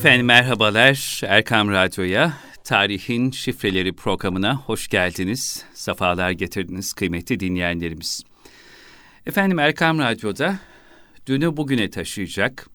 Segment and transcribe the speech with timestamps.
[0.00, 2.32] Efendim merhabalar Erkam Radyo'ya,
[2.64, 8.22] Tarihin Şifreleri programına hoş geldiniz, sefalar getirdiniz kıymetli dinleyenlerimiz.
[9.26, 10.58] Efendim Erkam Radyo'da
[11.26, 12.66] dünü bugüne taşıyacak,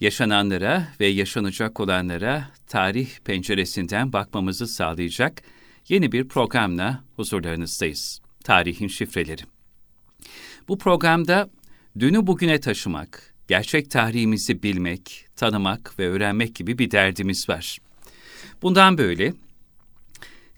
[0.00, 5.42] yaşananlara ve yaşanacak olanlara tarih penceresinden bakmamızı sağlayacak
[5.88, 8.20] yeni bir programla huzurlarınızdayız.
[8.44, 9.42] Tarihin Şifreleri.
[10.68, 11.50] Bu programda
[11.98, 17.78] dünü bugüne taşımak, gerçek tarihimizi bilmek, tanımak ve öğrenmek gibi bir derdimiz var.
[18.62, 19.32] Bundan böyle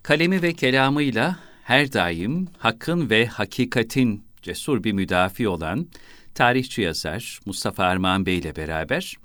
[0.03, 5.89] kalemi ve kelamıyla her daim hakkın ve hakikatin cesur bir müdafi olan
[6.35, 9.17] tarihçi yazar Mustafa Armağan Bey ile beraber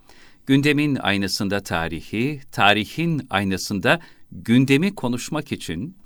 [0.46, 4.00] gündemin aynasında tarihi, tarihin aynasında
[4.32, 5.98] gündemi konuşmak için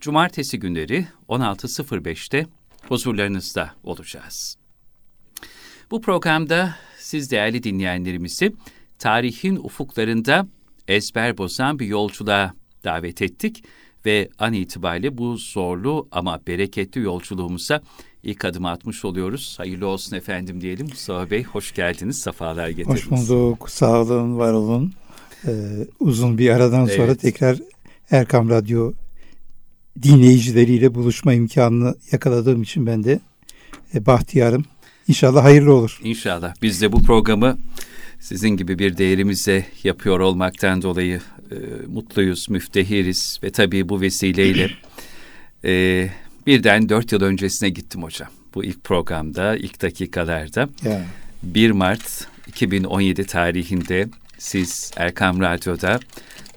[0.00, 2.46] cumartesi günleri 16.05'te
[2.88, 4.56] huzurlarınızda olacağız.
[5.90, 6.74] Bu programda
[7.12, 8.52] siz değerli dinleyenlerimizi
[8.98, 10.46] tarihin ufuklarında
[10.88, 12.54] ezber bozan bir yolculuğa
[12.84, 13.64] davet ettik
[14.06, 17.80] ve an itibariyle bu zorlu ama bereketli yolculuğumuza
[18.22, 19.54] ilk adım atmış oluyoruz.
[19.58, 20.86] Hayırlı olsun efendim diyelim.
[20.86, 23.10] Mustafa Bey hoş geldiniz, sefalar getirdiniz.
[23.10, 24.92] Hoş bulduk, sağ olun, var olun.
[25.46, 25.52] Ee,
[26.00, 27.20] uzun bir aradan sonra evet.
[27.20, 27.58] tekrar
[28.10, 28.92] Erkam Radyo
[30.02, 33.20] dinleyicileriyle buluşma imkanını yakaladığım için ben de
[33.94, 34.64] e, bahtiyarım.
[35.08, 36.00] İnşallah hayırlı olur.
[36.02, 36.54] İnşallah.
[36.62, 37.58] Biz de bu programı
[38.20, 44.70] sizin gibi bir değerimize yapıyor olmaktan dolayı e, mutluyuz, müftehiriz ve tabii bu vesileyle
[45.64, 46.08] e,
[46.46, 48.28] birden dört yıl öncesine gittim hocam.
[48.54, 50.68] Bu ilk programda, ilk dakikalarda.
[50.84, 51.00] Yeah.
[51.42, 54.08] 1 Mart 2017 tarihinde
[54.38, 56.00] siz Erkam Radyo'da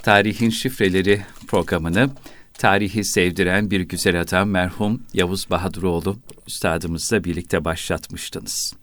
[0.04, 2.10] Tarihin Şifreleri programını
[2.58, 8.74] tarihi sevdiren bir güzel adam merhum Yavuz Bahaduroğlu üstadımızla birlikte başlatmıştınız.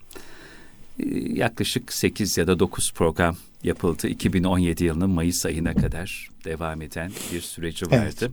[0.98, 4.08] Ee, yaklaşık 8 ya da 9 program yapıldı.
[4.08, 8.16] 2017 yılının Mayıs ayına kadar devam eden bir süreci vardı.
[8.22, 8.30] Evet.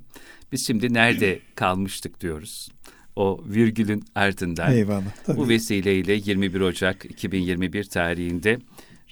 [0.52, 2.70] Biz şimdi nerede kalmıştık diyoruz.
[3.16, 5.38] O virgülün ardından Eyvallah, tabii.
[5.38, 8.60] bu vesileyle 21 Ocak 2021 tarihinde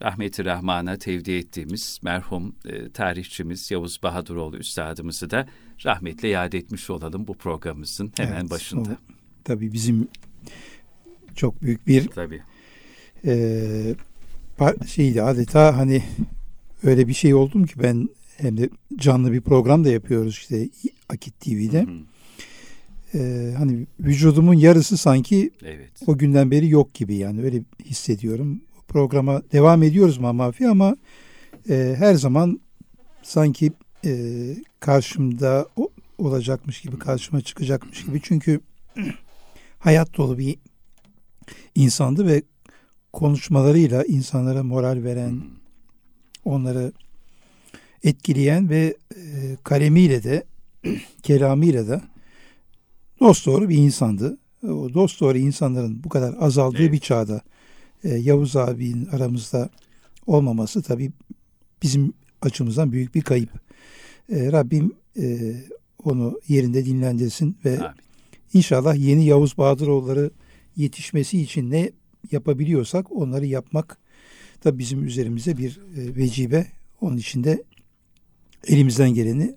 [0.01, 5.47] rahmeti rahmana tevdi ettiğimiz merhum e, tarihçimiz Yavuz Bahaduroğlu üstadımızı da
[5.85, 8.89] rahmetle yad etmiş olalım bu programımızın hemen evet, başında.
[8.89, 10.07] O, tabii bizim
[11.35, 12.41] çok büyük bir tabii.
[13.25, 13.95] E,
[14.87, 16.03] şeydi adeta hani
[16.83, 20.69] öyle bir şey oldum ki ben hem de canlı bir program da yapıyoruz işte
[21.09, 21.81] Akit TV'de.
[21.81, 21.97] Hı hı.
[23.13, 25.91] Ee, hani vücudumun yarısı sanki evet.
[26.07, 30.97] o günden beri yok gibi yani öyle hissediyorum programa devam ediyoruz Mamafi ama
[31.69, 32.59] e, her zaman
[33.23, 33.71] sanki
[34.05, 34.11] e,
[34.79, 35.67] karşımda
[36.17, 38.21] olacakmış gibi, karşıma çıkacakmış gibi.
[38.23, 38.59] Çünkü
[39.79, 40.55] hayat dolu bir
[41.75, 42.41] insandı ve
[43.13, 45.41] konuşmalarıyla insanlara moral veren,
[46.45, 46.91] onları
[48.03, 50.43] etkileyen ve e, kalemiyle de
[51.23, 52.01] kelamıyla da
[53.19, 54.37] dost doğru bir insandı.
[54.63, 56.91] O dost doğru insanların bu kadar azaldığı evet.
[56.91, 57.41] bir çağda
[58.03, 59.69] e, Yavuz abinin aramızda
[60.27, 61.11] olmaması tabii
[61.83, 63.66] bizim açımızdan büyük bir kayıp.
[64.29, 65.55] E, Rabbim e,
[66.03, 67.95] onu yerinde dinlendirsin ve Amin.
[68.53, 70.31] inşallah yeni Yavuz Bahadıroğulları
[70.75, 71.91] yetişmesi için ne
[72.31, 73.97] yapabiliyorsak onları yapmak
[74.65, 76.67] da bizim üzerimize bir e, vecibe.
[77.01, 77.63] Onun için de
[78.67, 79.55] elimizden geleni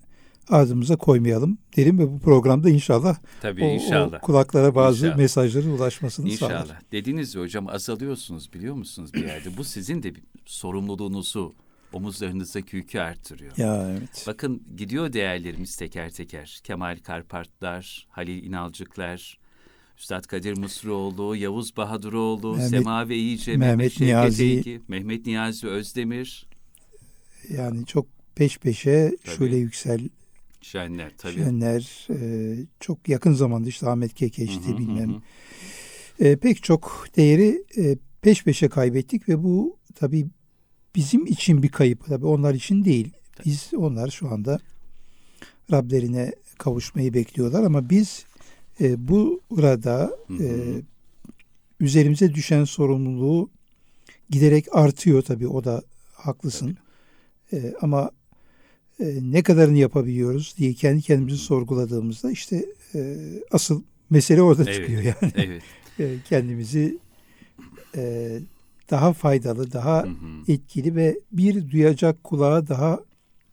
[0.48, 4.18] ardımıza koymayalım derim ve bu programda inşallah, Tabii, o, inşallah.
[4.18, 5.18] o kulaklara bazı inşallah.
[5.18, 6.50] mesajların ulaşmasını inşallah.
[6.50, 6.62] sağlar.
[6.64, 6.80] İnşallah.
[6.92, 9.56] Dediniz ya hocam azalıyorsunuz biliyor musunuz bir yerde.
[9.56, 11.54] bu sizin de bir sorumluluğunuzu
[11.92, 13.52] omuzlarınızdaki yükü arttırıyor.
[13.56, 14.24] Ya evet.
[14.26, 16.60] Bakın gidiyor değerlerimiz teker teker.
[16.64, 19.38] Kemal Karpartlar, Halil İnalcıklar,
[19.98, 26.46] Üstad Kadir Mısıroğlu, Yavuz Bahaduroğlu, Mehmet, Semavi İyice, Mehmet, Mehmet Niyazi, Eygi, Mehmet Niyazi Özdemir.
[27.48, 29.36] Yani çok peş peşe Tabii.
[29.36, 30.08] şöyle yüksel
[30.62, 31.34] Şenler tabii.
[31.34, 35.08] Şenler e, çok yakın zamanda işte Ahmet Kekeş'ti bilmem.
[35.08, 35.20] Hı
[36.20, 40.26] E, pek çok değeri e, peş peşe kaybettik ve bu tabii
[40.94, 42.06] bizim için bir kayıp.
[42.06, 43.10] Tabii onlar için değil.
[43.44, 44.60] Biz onlar şu anda
[45.72, 48.24] Rablerine kavuşmayı bekliyorlar ama biz
[48.80, 50.48] e, burada e,
[51.80, 53.50] üzerimize düşen sorumluluğu
[54.30, 55.82] giderek artıyor tabii o da
[56.12, 56.76] haklısın.
[57.52, 58.10] E, ama
[59.00, 62.64] e, ne kadarını yapabiliyoruz diye kendi kendimizi sorguladığımızda işte
[62.94, 63.16] e,
[63.50, 65.32] asıl mesele orada evet, çıkıyor yani.
[65.36, 65.62] Evet.
[65.98, 66.98] e, kendimizi
[67.96, 68.30] e,
[68.90, 70.52] daha faydalı, daha hı hı.
[70.52, 73.00] etkili ve bir duyacak kulağa daha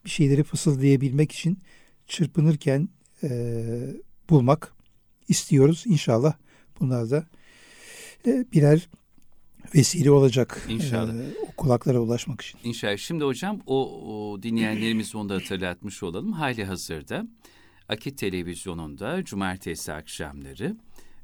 [0.06, 1.60] bir şeyleri fısıldayabilmek için
[2.08, 2.90] çırpınırken
[3.24, 3.30] e,
[4.30, 4.74] bulmak
[5.28, 5.84] istiyoruz.
[5.88, 6.34] İnşallah
[6.80, 7.26] bunlar da
[8.28, 8.90] e, birer
[9.76, 10.68] vesile olacak.
[10.70, 11.14] İnşallah.
[11.14, 12.60] E, o kulaklara ulaşmak için.
[12.64, 12.98] İnşallah.
[12.98, 14.02] Şimdi hocam o,
[14.34, 16.32] o dinleyenlerimiz onu da hatırlatmış olalım.
[16.32, 17.28] Hali hazırda
[17.90, 20.78] Akit Televizyonu'nda cumartesi akşamları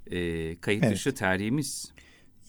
[0.08, 0.96] e, kayıt evet.
[0.96, 1.94] dışı tarihimiz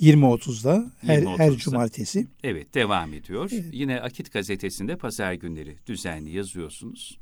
[0.01, 2.27] 20.30'da her, 20 her cumartesi.
[2.45, 3.51] Evet devam ediyor.
[3.53, 3.65] Evet.
[3.73, 7.19] Yine Akit gazetesinde pazar günleri düzenli yazıyorsunuz.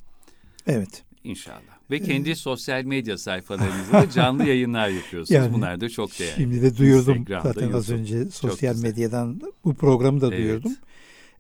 [0.67, 1.03] Evet.
[1.25, 1.83] İnşallah.
[1.91, 2.39] Ve kendi evet.
[2.39, 5.31] sosyal medya sayfalarınızda da canlı yayınlar yapıyorsunuz.
[5.31, 6.35] Yani, Bunlar da çok değerli.
[6.37, 10.39] Şimdi de duyurdum zaten az önce sosyal medyadan bu programı da evet.
[10.39, 10.77] duyurdum.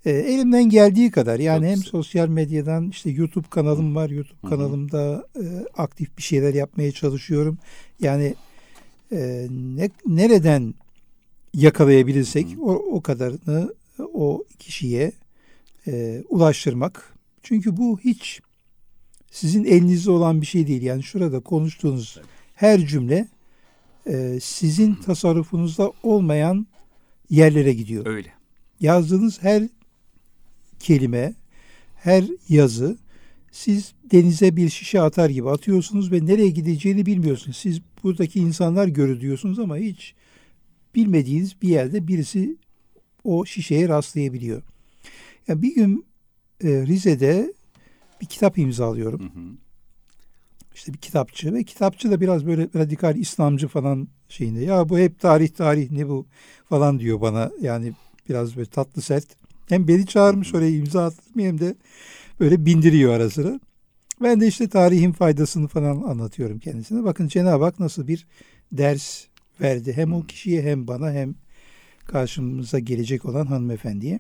[0.04, 1.90] E, elimden geldiği kadar yani çok hem güzel.
[1.90, 4.10] sosyal medyadan işte YouTube kanalım var.
[4.10, 4.50] YouTube Hı-hı.
[4.50, 5.44] kanalımda e,
[5.76, 7.58] aktif bir şeyler yapmaya çalışıyorum.
[8.00, 8.34] Yani
[9.12, 10.74] e, ne, nereden
[11.54, 15.12] yakalayabilirsek o, o kadarını o kişiye
[15.86, 17.14] e, ulaştırmak.
[17.42, 18.40] Çünkü bu hiç
[19.30, 20.82] sizin elinizde olan bir şey değil.
[20.82, 22.18] Yani şurada konuştuğunuz
[22.54, 23.28] her cümle
[24.06, 26.66] e, sizin tasarrufunuzda olmayan
[27.30, 28.06] yerlere gidiyor.
[28.06, 28.28] Öyle.
[28.80, 29.68] Yazdığınız her
[30.80, 31.34] kelime,
[31.94, 32.96] her yazı
[33.52, 37.56] siz denize bir şişe atar gibi atıyorsunuz ve nereye gideceğini bilmiyorsunuz.
[37.56, 40.14] Siz buradaki insanlar görür diyorsunuz ama hiç
[40.94, 42.56] bilmediğiniz bir yerde birisi
[43.24, 44.62] o şişeye rastlayabiliyor.
[45.48, 46.04] Yani bir gün
[46.64, 47.52] e, Rize'de
[48.20, 49.20] bir kitap imzalıyorum.
[49.20, 49.44] Hı hı.
[50.74, 54.64] İşte bir kitapçı ve kitapçı da biraz böyle radikal İslamcı falan şeyinde.
[54.64, 56.26] Ya bu hep tarih tarih ne bu
[56.68, 57.50] falan diyor bana.
[57.60, 57.92] Yani
[58.28, 59.26] biraz böyle tatlı sert.
[59.68, 61.74] Hem beni çağırmış oraya imza attırmıyor hem de
[62.40, 63.60] böyle bindiriyor ara sıra.
[64.22, 67.04] Ben de işte tarihin faydasını falan anlatıyorum kendisine.
[67.04, 68.26] Bakın Cenab-ı Hak nasıl bir
[68.72, 69.24] ders
[69.60, 69.92] verdi.
[69.92, 71.34] Hem o kişiye hem bana hem
[72.04, 74.18] karşımıza gelecek olan hanımefendiye.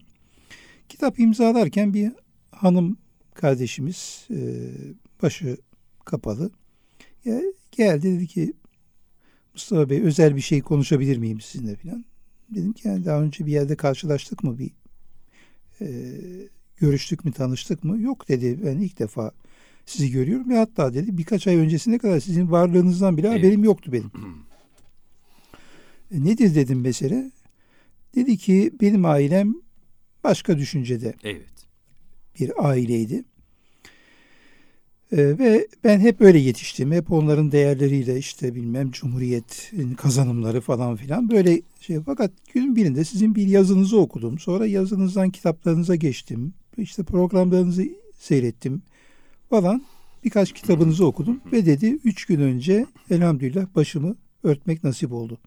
[0.88, 2.12] Kitap imzalarken bir
[2.50, 2.96] hanım
[3.34, 4.70] kardeşimiz e,
[5.22, 5.56] başı
[6.04, 6.50] kapalı.
[7.24, 7.40] Ya,
[7.72, 8.52] geldi dedi ki
[9.54, 12.04] Mustafa Bey özel bir şey konuşabilir miyim sizinle filan.
[12.50, 14.70] Dedim ki yani daha önce bir yerde karşılaştık mı bir
[15.80, 15.88] e,
[16.76, 18.00] görüştük mü tanıştık mı?
[18.00, 19.32] Yok dedi ben ilk defa
[19.86, 23.38] sizi görüyorum ve hatta dedi birkaç ay öncesine kadar sizin varlığınızdan bile evet.
[23.38, 24.10] haberim yoktu benim.
[26.12, 27.30] e, nedir dedim mesele?
[28.14, 29.54] Dedi ki benim ailem
[30.24, 31.14] başka düşüncede.
[31.24, 31.52] Evet
[32.40, 33.24] bir aileydi.
[35.12, 36.92] Ee, ve ben hep öyle yetiştim.
[36.92, 42.00] Hep onların değerleriyle işte bilmem Cumhuriyet'in kazanımları falan filan böyle şey.
[42.06, 44.38] Fakat günün birinde sizin bir yazınızı okudum.
[44.38, 46.54] Sonra yazınızdan kitaplarınıza geçtim.
[46.78, 47.84] İşte programlarınızı
[48.18, 48.82] seyrettim
[49.50, 49.82] falan.
[50.24, 55.38] Birkaç kitabınızı okudum ve dedi üç gün önce elhamdülillah başımı örtmek nasip oldu.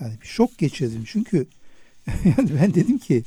[0.00, 1.46] Yani bir şok geçirdim çünkü
[2.24, 3.22] yani ben dedim ki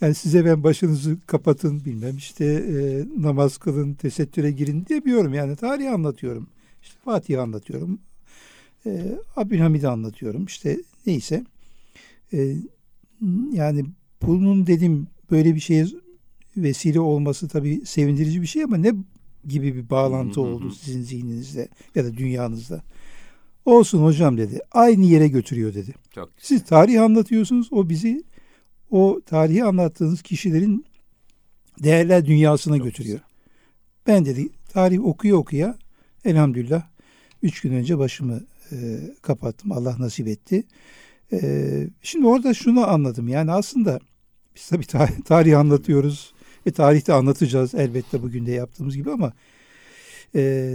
[0.00, 5.34] yani size ben başınızı kapatın bilmem işte e, namaz kılın, tesettüre girin demiyorum.
[5.34, 6.46] Yani tarihi anlatıyorum.
[6.82, 7.98] İşte Fatih'i anlatıyorum.
[8.86, 10.44] E, Abdülhamid'i anlatıyorum.
[10.44, 11.44] İşte neyse.
[12.32, 12.54] E,
[13.52, 13.84] yani
[14.22, 15.86] bunun dedim böyle bir şeye
[16.56, 18.92] vesile olması tabii sevindirici bir şey ama ne
[19.44, 22.82] gibi bir bağlantı oldu sizin zihninizde ya da dünyanızda?
[23.68, 24.60] Olsun hocam dedi.
[24.72, 25.94] Aynı yere götürüyor dedi.
[26.14, 27.68] Çok Siz tarih anlatıyorsunuz.
[27.72, 28.24] O bizi
[28.90, 30.86] o tarihi anlattığınız kişilerin
[31.82, 33.18] değerler dünyasına Çok götürüyor.
[33.18, 33.28] Güzel.
[34.06, 35.78] Ben dedi tarih okuya okuya
[36.24, 36.82] elhamdülillah
[37.42, 38.40] üç gün önce başımı
[38.72, 38.76] e,
[39.22, 39.72] kapattım.
[39.72, 40.64] Allah nasip etti.
[41.32, 41.38] E,
[42.02, 43.28] şimdi orada şunu anladım.
[43.28, 44.00] Yani aslında
[44.56, 46.32] biz tabii tarih, tarih anlatıyoruz
[46.66, 49.32] ve tarihte anlatacağız elbette bugün de yaptığımız gibi ama
[50.34, 50.74] e,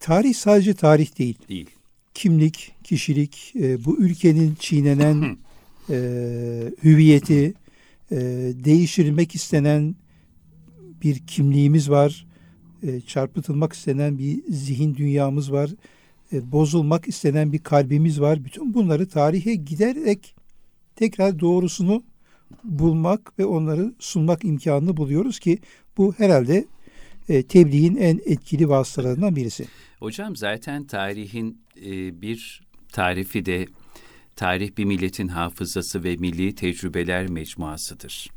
[0.00, 1.38] tarih sadece tarih değil.
[1.48, 1.70] Değil.
[2.14, 5.36] Kimlik, kişilik, e, bu ülkenin çiğnenen
[5.90, 5.96] e,
[6.84, 7.54] hüviyeti,
[8.10, 8.16] e,
[8.64, 9.96] değiştirilmek istenen
[11.02, 12.26] bir kimliğimiz var,
[12.82, 15.70] e, çarpıtılmak istenen bir zihin dünyamız var,
[16.32, 18.44] e, bozulmak istenen bir kalbimiz var.
[18.44, 20.34] Bütün bunları tarihe giderek
[20.96, 22.02] tekrar doğrusunu
[22.64, 25.58] bulmak ve onları sunmak imkanını buluyoruz ki
[25.96, 26.64] bu herhalde
[27.28, 29.66] e, tebliğin en etkili vasıtalarından birisi.
[29.98, 32.62] Hocam zaten tarihin e, bir
[32.92, 33.66] tarifi de
[34.36, 38.30] tarih bir milletin hafızası ve milli tecrübeler mecmuasıdır.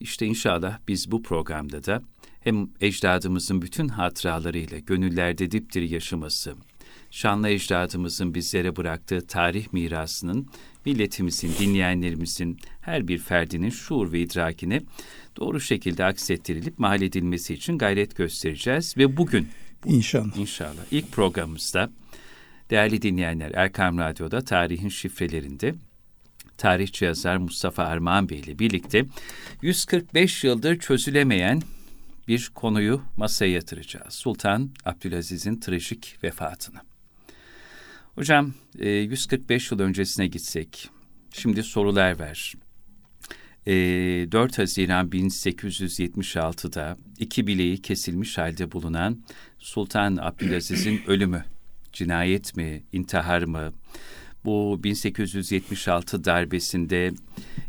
[0.00, 2.02] İşte inşallah biz bu programda da
[2.40, 6.54] hem ecdadımızın bütün hatıralarıyla gönüllerde dipdiri yaşaması,
[7.10, 10.48] şanlı ecdadımızın bizlere bıraktığı tarih mirasının
[10.86, 14.82] milletimizin, dinleyenlerimizin her bir ferdinin şuur ve idrakine
[15.38, 19.48] doğru şekilde aksettirilip mal edilmesi için gayret göstereceğiz ve bugün
[19.86, 20.36] İnşallah.
[20.36, 20.82] İnşallah.
[20.90, 21.90] ilk programımızda
[22.70, 25.74] Değerli dinleyenler, Erkam Radyo'da tarihin şifrelerinde
[26.58, 29.04] tarihçi yazar Mustafa Armağan Bey ile birlikte
[29.62, 31.62] 145 yıldır çözülemeyen
[32.28, 34.14] bir konuyu masaya yatıracağız.
[34.14, 36.78] Sultan Abdülaziz'in trajik vefatını.
[38.14, 40.90] Hocam 145 e, yıl öncesine gitsek,
[41.32, 42.54] Şimdi sorular ver.
[43.68, 43.72] E,
[44.32, 49.18] 4 Haziran 1876'da iki bileği kesilmiş halde bulunan
[49.58, 51.44] Sultan Abdülaziz'in ölümü
[51.92, 53.72] cinayet mi, intihar mı?
[54.44, 57.12] Bu 1876 darbesinde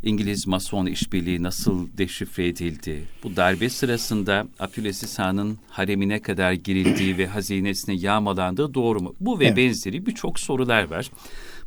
[0.03, 3.03] İngiliz Mason işbirliği nasıl deşifre edildi?
[3.23, 9.15] Bu darbe sırasında Abdülaziz Han'ın haremine kadar girildiği ve hazinesine yağmalandığı doğru mu?
[9.19, 9.57] Bu ve evet.
[9.57, 11.11] benzeri birçok sorular var.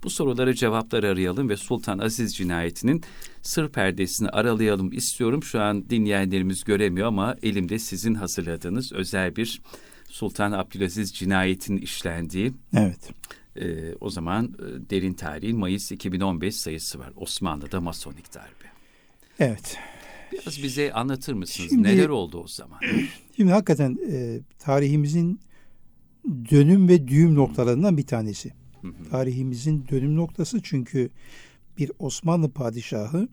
[0.03, 3.03] Bu sorulara cevaplar arayalım ve Sultan Aziz cinayetinin
[3.43, 5.43] sır perdesini aralayalım istiyorum.
[5.43, 9.61] Şu an dinleyenlerimiz göremiyor ama elimde sizin hazırladığınız özel bir
[10.09, 12.53] Sultan Abdülaziz cinayetinin işlendiği.
[12.77, 13.11] Evet.
[13.57, 17.13] E, o zaman e, derin tarihin Mayıs 2015 sayısı var.
[17.17, 18.73] Osmanlı'da Masonik darbe.
[19.39, 19.79] Evet.
[20.33, 21.71] Biraz bize anlatır mısınız?
[21.71, 22.79] Şimdi, Neler oldu o zaman?
[23.37, 25.41] Şimdi hakikaten e, tarihimizin
[26.51, 28.62] dönüm ve düğüm noktalarından bir tanesi.
[28.83, 29.11] Hı hı.
[29.11, 31.11] Tarihimizin dönüm noktası çünkü
[31.79, 33.29] bir Osmanlı padişahı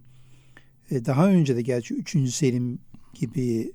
[0.92, 2.34] e, daha önce de gerçi 3.
[2.34, 2.80] Selim
[3.14, 3.72] gibi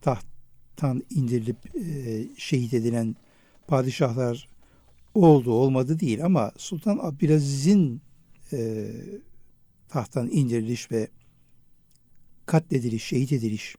[0.00, 0.34] taht
[0.76, 3.16] tahttan indirilip e, şehit edilen
[3.66, 4.48] padişahlar
[5.14, 8.00] oldu olmadı değil ama Sultan Abdülaziz'in
[8.52, 8.90] e,
[9.88, 11.08] tahttan indiriliş ve
[12.46, 13.76] katlediliş, şehit ediliş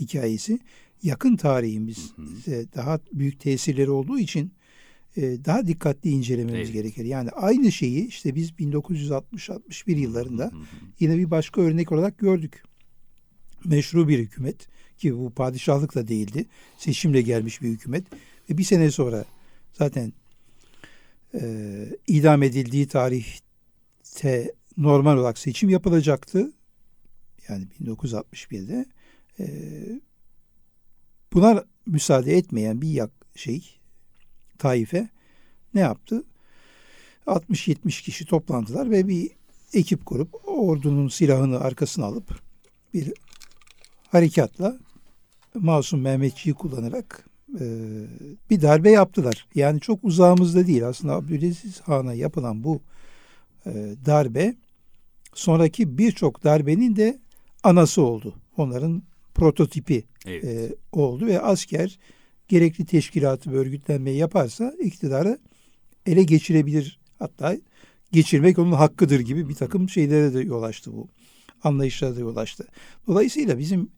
[0.00, 0.58] hikayesi
[1.02, 4.52] yakın tarihimizde daha büyük tesirleri olduğu için
[5.16, 6.72] e, daha dikkatli incelememiz evet.
[6.72, 7.04] gerekir.
[7.04, 10.52] Yani aynı şeyi işte biz 1960-61 yıllarında
[11.00, 12.62] yine bir başka örnek olarak gördük.
[13.64, 16.46] Meşru bir hükümet ki bu padişahlık da değildi.
[16.78, 18.04] Seçimle gelmiş bir hükümet.
[18.50, 19.24] Ve bir sene sonra
[19.72, 20.12] zaten
[21.34, 26.52] e, idam edildiği tarihte normal olarak seçim yapılacaktı.
[27.48, 28.86] Yani 1961'de.
[29.40, 29.46] E,
[31.32, 33.79] buna müsaade etmeyen bir yak şey
[34.60, 35.08] taife
[35.74, 36.24] ne yaptı?
[37.26, 39.30] 60-70 kişi toplandılar ve bir
[39.72, 42.40] ekip kurup ordunun silahını arkasına alıp
[42.94, 43.12] bir
[44.08, 44.78] harekatla
[45.54, 47.26] Masum Mehmetçiği kullanarak
[47.60, 47.64] e,
[48.50, 49.46] bir darbe yaptılar.
[49.54, 52.80] Yani çok uzağımızda değil aslında Abdülaziz Han'a yapılan bu
[53.66, 53.70] e,
[54.06, 54.54] darbe
[55.34, 57.18] sonraki birçok darbenin de
[57.62, 58.34] anası oldu.
[58.56, 59.02] Onların
[59.34, 60.44] prototipi evet.
[60.44, 61.98] e, oldu ve asker
[62.50, 65.38] gerekli teşkilatı ve örgütlenmeyi yaparsa iktidarı
[66.06, 67.00] ele geçirebilir.
[67.18, 67.56] Hatta
[68.12, 71.08] geçirmek onun hakkıdır gibi bir takım şeylere de yol açtı bu.
[71.62, 72.66] Anlayışlara da yol açtı.
[73.06, 73.90] Dolayısıyla bizim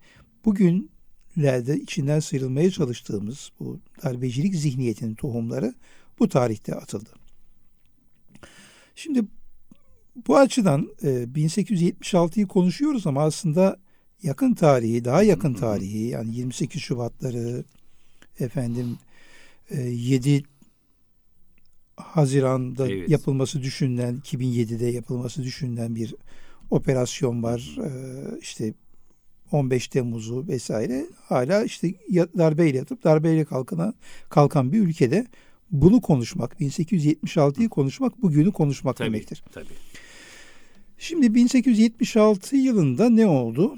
[0.44, 0.90] bugün
[1.38, 5.74] lerde içinden sıyrılmaya çalıştığımız bu darbecilik zihniyetinin tohumları
[6.18, 7.10] bu tarihte atıldı.
[8.94, 9.22] Şimdi
[10.26, 13.76] bu açıdan e, 1876'yı konuşuyoruz ama aslında
[14.22, 17.64] yakın tarihi, daha yakın tarihi yani 28 Şubatları
[18.40, 18.98] efendim
[19.70, 20.44] e, 7
[21.96, 23.10] Haziran'da evet.
[23.10, 26.14] yapılması düşünülen 2007'de yapılması düşünülen bir
[26.70, 27.76] operasyon var.
[27.84, 27.90] E,
[28.40, 28.74] işte
[29.52, 31.94] 15 Temmuz'u vesaire hala işte
[32.38, 33.94] darbeyle yatıp darbeyle kalkana,
[34.28, 35.26] kalkan bir ülkede
[35.70, 39.42] bunu konuşmak, 1876'yı konuşmak bugünü konuşmak tabii, demektir.
[39.52, 39.66] Tabii.
[40.98, 43.76] Şimdi 1876 yılında ne oldu?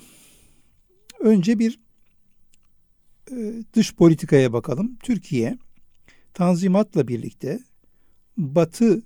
[1.21, 1.79] Önce bir
[3.73, 4.97] dış politikaya bakalım.
[5.03, 5.59] Türkiye
[6.35, 7.61] Tanzimat'la birlikte
[8.37, 9.03] Batı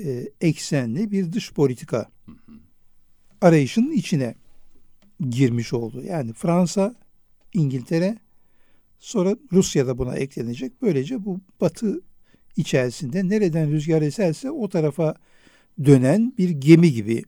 [0.00, 2.10] e, eksenli bir dış politika
[3.40, 4.34] arayışının içine
[5.30, 6.02] girmiş oldu.
[6.02, 6.94] Yani Fransa,
[7.54, 8.18] İngiltere,
[8.98, 10.82] sonra Rusya da buna eklenecek.
[10.82, 12.00] Böylece bu batı
[12.56, 15.14] içerisinde nereden rüzgar eserse o tarafa
[15.84, 17.24] dönen bir gemi gibi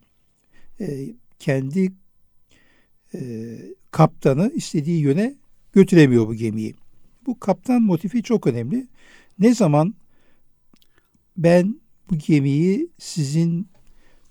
[0.81, 1.93] e, kendi
[3.15, 3.21] e,
[3.91, 5.35] kaptanı istediği yöne
[5.73, 6.75] götüremiyor bu gemiyi.
[7.27, 8.87] Bu kaptan motifi çok önemli.
[9.39, 9.95] Ne zaman
[11.37, 13.69] ben bu gemiyi sizin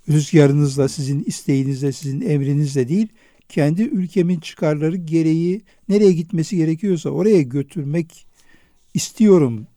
[0.10, 3.08] rüzgarınızla, sizin isteğinizle, sizin emrinizle değil,
[3.50, 8.25] kendi ülkemin çıkarları gereği nereye gitmesi gerekiyorsa oraya götürmek
[8.93, 9.67] istiyorum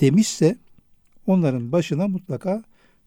[0.00, 0.58] demişse
[1.26, 2.62] onların başına mutlaka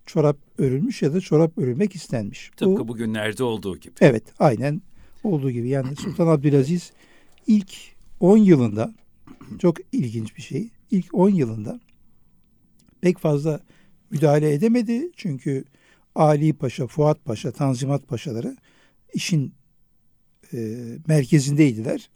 [0.05, 2.51] çorap örülmüş ya da çorap örülmek istenmiş.
[2.58, 3.93] Tıpkı Bu, bugünlerde olduğu gibi.
[4.01, 4.82] Evet aynen
[5.24, 5.70] olduğu gibi.
[5.70, 6.91] Yani Sultan Abdülaziz
[7.48, 7.92] ilk
[8.24, 8.94] 10 yılında
[9.60, 10.70] çok ilginç bir şey.
[10.92, 11.80] İlk 10 yılında
[13.01, 13.60] pek fazla
[14.10, 15.12] müdahale edemedi.
[15.15, 15.63] Çünkü
[16.15, 18.58] Ali Paşa, Fuat Paşa, Tanzimat Paşaları
[19.13, 19.53] işin
[20.53, 20.58] e,
[21.08, 22.10] merkezindeydiler.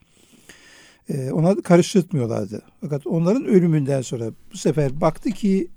[1.09, 2.61] E, ona karıştırmıyorlardı.
[2.81, 5.67] Fakat onların ölümünden sonra bu sefer baktı ki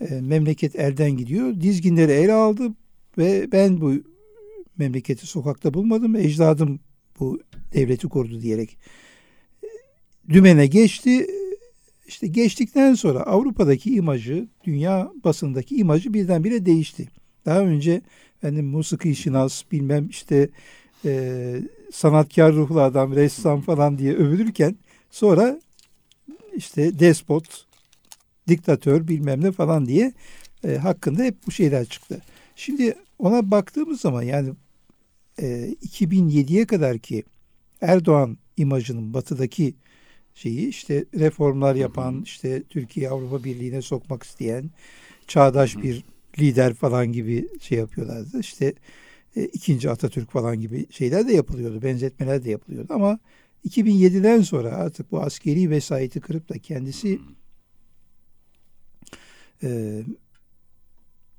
[0.00, 1.60] e, memleket elden gidiyor.
[1.60, 2.68] Dizginleri ele aldı
[3.18, 3.94] ve ben bu
[4.78, 6.16] memleketi sokakta bulmadım.
[6.16, 6.80] Ecdadım
[7.20, 7.40] bu
[7.72, 8.78] devleti kurdu diyerek
[10.28, 11.26] dümene geçti.
[12.06, 17.08] İşte geçtikten sonra Avrupa'daki imajı, dünya basındaki imajı birdenbire değişti.
[17.46, 18.02] Daha önce
[18.42, 20.48] benim musiki şinas bilmem işte
[21.04, 21.54] e,
[21.92, 24.76] sanatkar ruhlu adam, ressam falan diye övülürken
[25.10, 25.60] sonra
[26.56, 27.66] işte despot,
[28.48, 30.12] diktatör bilmem ne falan diye
[30.64, 32.22] e, hakkında hep bu şeyler çıktı.
[32.56, 34.52] Şimdi ona baktığımız zaman yani
[35.38, 37.24] e, 2007'ye kadar ki
[37.80, 39.74] Erdoğan imajının batıdaki
[40.36, 44.70] şeyi işte reformlar yapan, işte Türkiye Avrupa Birliği'ne sokmak isteyen
[45.26, 46.04] çağdaş bir
[46.38, 48.40] lider falan gibi şey yapıyorlardı.
[48.40, 48.74] İşte
[49.36, 51.82] e, ikinci Atatürk falan gibi şeyler de yapılıyordu.
[51.82, 53.18] Benzetmeler de yapılıyordu ama
[53.68, 57.20] 2007'den sonra artık bu askeri vesayeti kırıp da kendisi
[59.62, 60.02] e,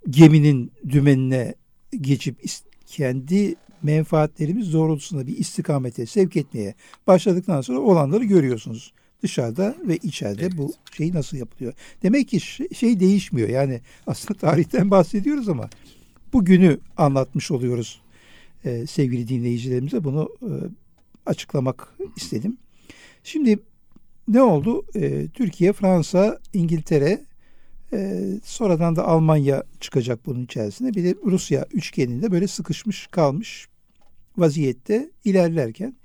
[0.09, 1.55] geminin dümenine
[2.01, 2.45] geçip
[2.85, 3.55] kendi
[3.87, 6.75] menfaatlerimiz doğrultusunda bir istikamete sevk etmeye
[7.07, 8.93] başladıktan sonra olanları görüyorsunuz.
[9.23, 10.57] Dışarıda ve içeride evet.
[10.57, 11.73] bu şey nasıl yapılıyor.
[12.03, 12.39] Demek ki
[12.75, 13.49] şey değişmiyor.
[13.49, 15.69] Yani aslında tarihten bahsediyoruz ama
[16.33, 18.01] bugünü anlatmış oluyoruz
[18.65, 20.03] ee, sevgili dinleyicilerimize.
[20.03, 20.51] Bunu e,
[21.25, 22.57] açıklamak istedim.
[23.23, 23.59] Şimdi
[24.27, 24.85] ne oldu?
[24.95, 27.21] Ee, Türkiye, Fransa, İngiltere,
[27.93, 30.93] e, sonradan da Almanya çıkacak bunun içerisinde.
[30.93, 33.67] Bir de Rusya üçgeninde böyle sıkışmış kalmış
[34.37, 35.95] vaziyette ilerlerken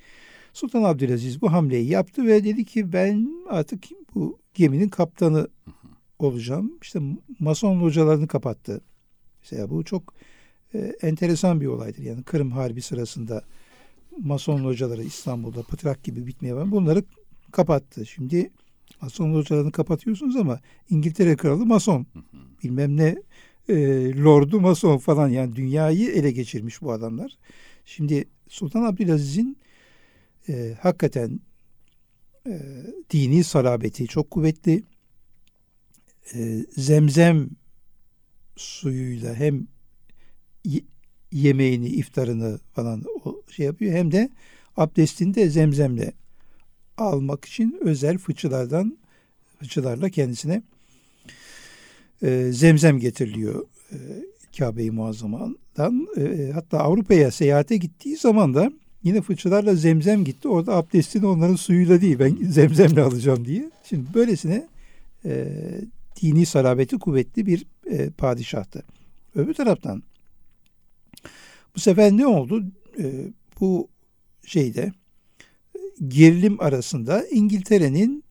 [0.52, 3.84] Sultan Abdülaziz bu hamleyi yaptı ve dedi ki ben artık
[4.14, 5.48] bu geminin kaptanı
[6.18, 6.78] olacağım.
[6.82, 7.00] İşte
[7.38, 8.80] Mason hocalarını kapattı.
[9.42, 10.14] Mesela bu çok
[10.74, 12.02] e, enteresan bir olaydır.
[12.02, 13.42] Yani Kırım Harbi sırasında
[14.18, 16.70] Mason hocaları İstanbul'da pıtrak gibi bitmeye var.
[16.70, 17.04] Bunları
[17.52, 18.06] kapattı.
[18.06, 18.50] Şimdi
[19.00, 20.60] Mason hocalarını kapatıyorsunuz ama
[20.90, 22.06] İngiltere kralı Mason.
[22.62, 23.16] Bilmem ne
[23.68, 23.74] e,
[24.16, 27.38] lordu Mason falan yani dünyayı ele geçirmiş bu adamlar.
[27.96, 29.56] Şimdi Sultan Abdülaziz'in
[30.48, 31.40] e, hakikaten
[32.46, 32.60] e,
[33.10, 34.82] dini salabeti çok kuvvetli.
[36.34, 37.50] E, zemzem
[38.56, 39.66] suyuyla hem
[41.32, 44.30] yemeğini, iftarını falan o şey yapıyor hem de
[44.76, 46.12] abdestini de zemzemle
[46.96, 48.98] almak için özel fıçılardan
[49.58, 50.62] fıçılarla kendisine
[52.22, 53.96] e, zemzem getiriliyor e,
[54.58, 56.08] Kabe-i Muazzama'dan.
[56.16, 60.48] E, hatta Avrupa'ya seyahate gittiği zaman da yine fıçılarla zemzem gitti.
[60.48, 63.70] Orada abdestini onların suyuyla değil ben zemzemle alacağım diye.
[63.84, 64.68] Şimdi böylesine
[65.24, 65.46] e,
[66.22, 68.82] dini sarabeti kuvvetli bir e, padişahtı.
[69.34, 70.02] Öbür taraftan
[71.76, 72.64] bu sefer ne oldu?
[72.98, 73.04] E,
[73.60, 73.88] bu
[74.46, 74.92] şeyde
[76.08, 78.24] gerilim arasında İngiltere'nin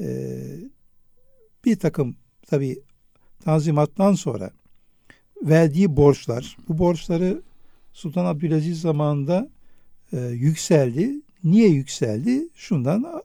[0.00, 0.38] e,
[1.64, 2.16] bir takım
[2.46, 2.78] tabi
[3.40, 4.50] tanzimattan sonra
[5.42, 7.42] verdiği borçlar, bu borçları
[7.92, 9.50] Sultan Abdülaziz zamanında
[10.12, 11.12] e, yükseldi.
[11.44, 12.48] Niye yükseldi?
[12.54, 13.22] Şundan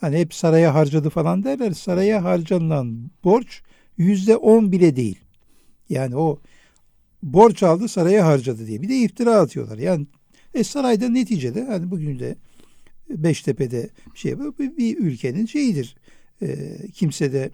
[0.00, 1.72] hani hep saraya harcadı falan derler.
[1.72, 3.62] Saraya harcanan borç
[3.98, 5.18] yüzde on bile değil.
[5.88, 6.40] Yani o
[7.22, 8.82] borç aldı saraya harcadı diye.
[8.82, 9.78] Bir de iftira atıyorlar.
[9.78, 10.06] Yani
[10.54, 12.36] e, sarayda neticede hani bugün de
[13.10, 15.96] Beştepe'de bir şey bir ülkenin şeyidir.
[16.42, 17.50] E, kimse de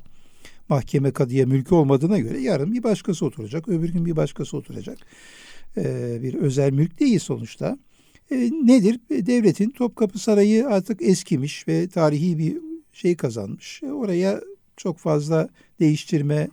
[0.69, 3.69] mahkeme kadıya mülkü olmadığına göre yarın bir başkası oturacak.
[3.69, 4.99] Öbür gün bir başkası oturacak.
[5.77, 7.79] E, bir özel mülk değil sonuçta.
[8.31, 9.01] E, nedir?
[9.11, 12.57] E, devletin Topkapı Sarayı artık eskimiş ve tarihi bir
[12.93, 13.83] şey kazanmış.
[13.83, 14.41] E, oraya
[14.77, 15.49] çok fazla
[15.81, 16.49] değiştirme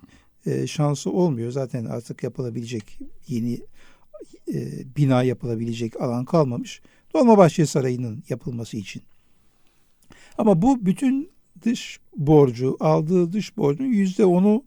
[0.45, 1.51] e, şansı olmuyor.
[1.51, 3.59] Zaten artık yapılabilecek yeni
[4.53, 6.81] e, bina yapılabilecek alan kalmamış.
[7.13, 9.01] Dolmabahçe Sarayı'nın yapılması için.
[10.37, 11.29] Ama bu bütün
[11.65, 14.63] dış borcu, aldığı dış borcun yüzde onu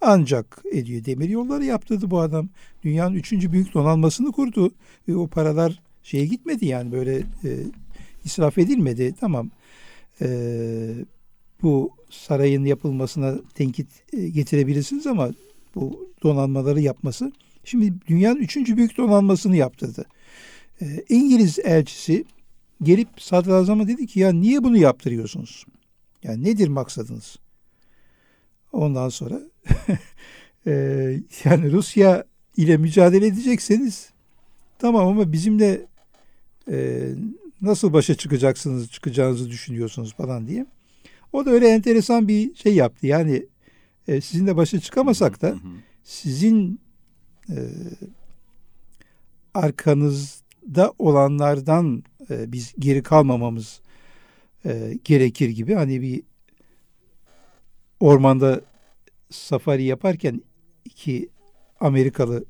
[0.00, 1.04] ancak ediyor.
[1.04, 2.48] Demir yolları yaptırdı bu adam.
[2.82, 4.70] Dünyanın üçüncü büyük donanmasını kurdu.
[5.08, 7.50] Ve o paralar şeye gitmedi yani böyle e,
[8.24, 9.14] israf edilmedi.
[9.20, 9.50] Tamam
[10.22, 10.28] e,
[11.62, 15.30] bu sarayın yapılmasına tenkit e, getirebilirsiniz ama
[15.74, 17.32] bu donanmaları yapması.
[17.64, 20.04] Şimdi dünyanın üçüncü büyük donanmasını yaptırdı.
[20.82, 22.24] E, İngiliz elçisi
[22.82, 25.64] gelip sadrazama dedi ki ya niye bunu yaptırıyorsunuz?
[26.22, 27.36] Yani nedir maksadınız?
[28.72, 29.40] Ondan sonra
[30.66, 30.72] e,
[31.44, 32.24] yani Rusya
[32.56, 34.10] ile mücadele edecekseniz
[34.78, 35.86] tamam ama bizimle
[36.70, 37.08] e,
[37.62, 40.66] nasıl başa çıkacaksınız, çıkacağınızı düşünüyorsunuz falan diye.
[41.32, 43.06] O da öyle enteresan bir şey yaptı.
[43.06, 43.46] Yani
[44.08, 45.56] e, sizinle başa çıkamasak da
[46.04, 46.80] sizin
[47.48, 47.58] e,
[49.54, 53.80] arkanızda olanlardan e, biz geri kalmamamız
[54.64, 55.74] e, gerekir gibi.
[55.74, 56.22] Hani bir
[58.00, 58.60] ormanda
[59.30, 60.42] safari yaparken
[60.84, 61.28] iki
[61.80, 62.44] Amerikalı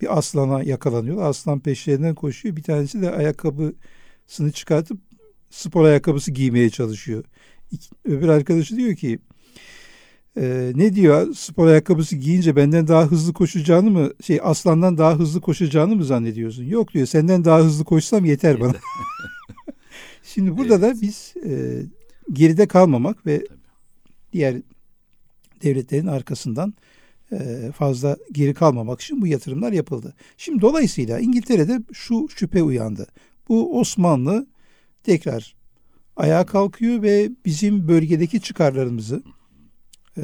[0.00, 1.22] bir aslana yakalanıyor.
[1.22, 2.56] Aslan peşlerinden koşuyor.
[2.56, 4.98] Bir tanesi de ayakkabısını çıkartıp
[5.50, 7.24] spor ayakkabısı giymeye çalışıyor.
[8.04, 9.18] Öbür arkadaşı diyor ki
[10.40, 15.40] e, ne diyor spor ayakkabısı giyince benden daha hızlı koşacağını mı şey aslandan daha hızlı
[15.40, 16.64] koşacağını mı zannediyorsun?
[16.64, 18.74] Yok diyor senden daha hızlı koşsam yeter bana.
[20.34, 20.96] Şimdi burada evet.
[20.96, 21.82] da biz e,
[22.32, 23.58] geride kalmamak ve Tabii.
[24.32, 24.56] diğer
[25.62, 26.74] devletlerin arkasından
[27.32, 30.14] e, fazla geri kalmamak için bu yatırımlar yapıldı.
[30.36, 33.06] Şimdi dolayısıyla İngiltere'de şu şüphe uyandı.
[33.48, 34.46] Bu Osmanlı
[35.02, 35.56] tekrar
[36.16, 39.22] ayağa kalkıyor ve bizim bölgedeki çıkarlarımızı
[40.16, 40.22] e,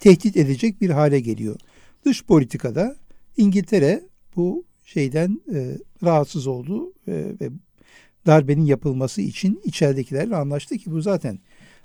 [0.00, 1.56] tehdit edecek bir hale geliyor.
[2.04, 2.96] Dış politikada
[3.36, 4.02] İngiltere
[4.36, 7.50] bu şeyden e, rahatsız oldu e, ve
[8.26, 11.38] darbenin yapılması için içeridekilerle anlaştı ki bu zaten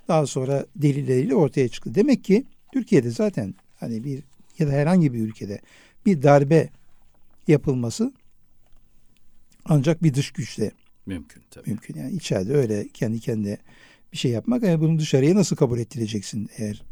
[0.08, 1.94] daha sonra delilleriyle ortaya çıktı.
[1.94, 4.22] Demek ki Türkiye'de zaten hani bir
[4.58, 5.60] ya da herhangi bir ülkede
[6.06, 6.70] bir darbe
[7.48, 8.12] yapılması
[9.64, 10.70] ancak bir dış güçle
[11.06, 11.70] mümkün tabii.
[11.70, 13.58] Mümkün yani içeride öyle kendi kendine
[14.12, 14.62] bir şey yapmak.
[14.62, 16.82] Yani bunu dışarıya nasıl kabul ettireceksin eğer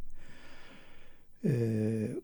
[1.45, 1.53] e,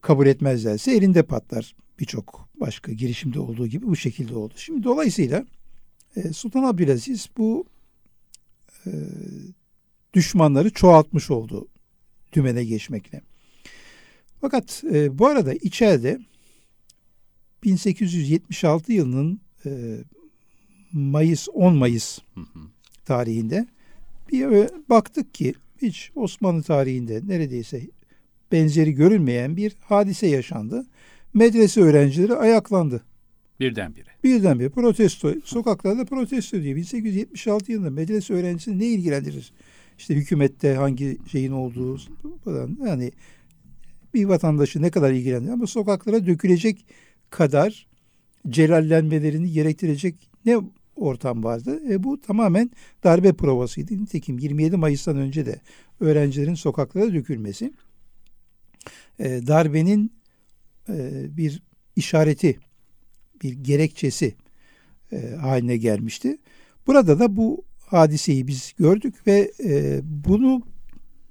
[0.00, 1.74] kabul etmezlerse elinde patlar.
[1.98, 4.54] Birçok başka girişimde olduğu gibi bu şekilde oldu.
[4.56, 5.46] Şimdi dolayısıyla
[6.16, 7.66] e, Sultan Abdülaziz bu
[8.86, 8.90] e,
[10.14, 11.68] düşmanları çoğaltmış oldu
[12.32, 13.22] dümene geçmekle.
[14.40, 16.18] Fakat e, bu arada içeride
[17.64, 19.98] 1876 yılının e,
[20.92, 22.18] Mayıs 10 Mayıs
[23.04, 23.66] tarihinde
[24.32, 27.82] bir baktık ki hiç Osmanlı tarihinde neredeyse
[28.52, 30.86] benzeri görülmeyen bir hadise yaşandı.
[31.34, 33.04] Medrese öğrencileri ayaklandı.
[33.60, 34.10] Birdenbire.
[34.24, 35.34] Birdenbire protesto.
[35.44, 36.76] Sokaklarda protesto diyor.
[36.76, 39.52] 1876 yılında medrese öğrencisini ne ilgilendirir?
[39.98, 41.98] İşte hükümette hangi şeyin olduğu
[42.44, 42.78] falan.
[42.86, 43.12] Yani
[44.14, 46.86] bir vatandaşı ne kadar ilgilendirir ama sokaklara dökülecek
[47.30, 47.86] kadar
[48.48, 50.58] celallenmelerini gerektirecek ne
[50.96, 51.80] ortam vardı.
[51.90, 52.70] E, bu tamamen
[53.04, 54.02] darbe provasıydı.
[54.02, 55.60] Nitekim 27 Mayıs'tan önce de
[56.00, 57.72] öğrencilerin sokaklara dökülmesi
[59.18, 60.12] e, darbenin
[60.88, 61.62] e, bir
[61.96, 62.58] işareti,
[63.42, 64.34] bir gerekçesi
[65.12, 66.38] e, haline gelmişti.
[66.86, 70.62] Burada da bu hadiseyi biz gördük ve e, bunu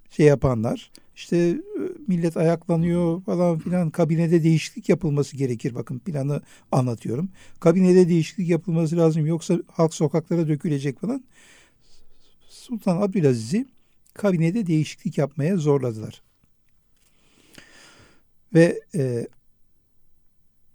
[0.09, 1.59] şey yapanlar işte e,
[2.07, 5.75] millet ayaklanıyor falan filan kabinede değişiklik yapılması gerekir.
[5.75, 6.41] Bakın planı
[6.71, 7.29] anlatıyorum.
[7.59, 11.23] Kabinede değişiklik yapılması lazım yoksa halk sokaklara dökülecek falan.
[12.47, 13.65] Sultan Abdülaziz'i
[14.13, 16.21] kabinede değişiklik yapmaya zorladılar.
[18.53, 19.27] Ve e,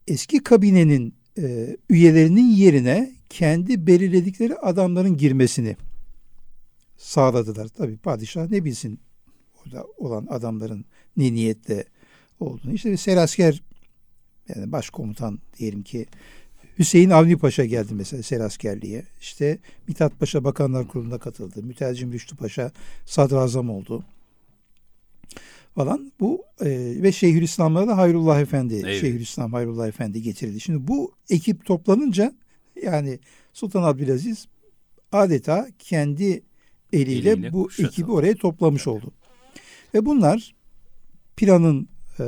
[0.09, 5.77] eski kabinenin e, üyelerinin yerine kendi belirledikleri adamların girmesini
[6.97, 7.69] sağladılar.
[7.69, 9.01] Tabi padişah ne bilsin
[9.61, 10.85] orada olan adamların
[11.17, 11.85] ne niyetle
[12.41, 12.73] olduğunu.
[12.73, 13.63] İşte Serasker
[14.49, 16.07] yani başkomutan diyelim ki
[16.79, 19.05] Hüseyin Avni Paşa geldi mesela seraskerliğe.
[19.21, 21.63] İşte Mithat Paşa Bakanlar Kurulu'na katıldı.
[21.63, 22.73] Mütercim Rüştü Paşa
[23.07, 24.05] sadrazam oldu.
[25.75, 26.69] Falan bu e,
[27.03, 29.01] ve Şeyhülislam'da da Hayrullah Efendi, evet.
[29.01, 30.61] Şeyhülislam Hayrullah Efendi getirildi.
[30.61, 32.35] Şimdi bu ekip toplanınca
[32.83, 33.19] yani
[33.53, 34.47] Sultan Abdülaziz
[35.13, 36.43] adeta kendi
[36.93, 38.97] eliyle, eliyle bu ekibi oraya toplamış evet.
[38.97, 39.13] oldu.
[39.95, 40.55] Ve bunlar
[41.37, 41.89] planın
[42.21, 42.25] e,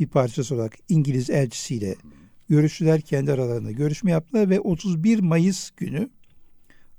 [0.00, 1.96] bir parçası olarak İngiliz elçisiyle
[2.48, 3.00] görüştüler.
[3.00, 6.10] Kendi aralarında görüşme yaptılar ve 31 Mayıs günü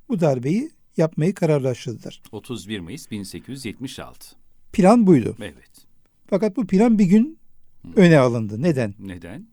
[0.09, 2.21] bu darbeyi yapmayı kararlaştırdılar.
[2.31, 4.46] 31 Mayıs 1876.
[4.73, 5.35] Plan buydu.
[5.39, 5.87] Evet.
[6.27, 7.37] Fakat bu plan bir gün
[7.81, 8.01] Hı.
[8.01, 8.61] öne alındı.
[8.61, 8.93] Neden?
[8.99, 9.47] Neden?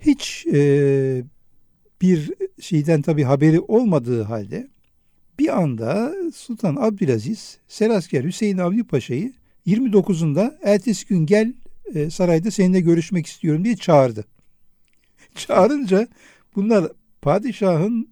[0.00, 1.24] Hiç e,
[2.02, 4.68] bir şeyden tabii haberi olmadığı halde
[5.38, 9.32] bir anda Sultan Abdülaziz Serasker Hüseyin Avni Paşa'yı
[9.66, 11.52] 29'unda ertesi gün gel
[11.94, 14.24] e, sarayda seninle görüşmek istiyorum diye çağırdı.
[15.34, 16.08] Çağırınca
[16.56, 18.08] bunlar padişahın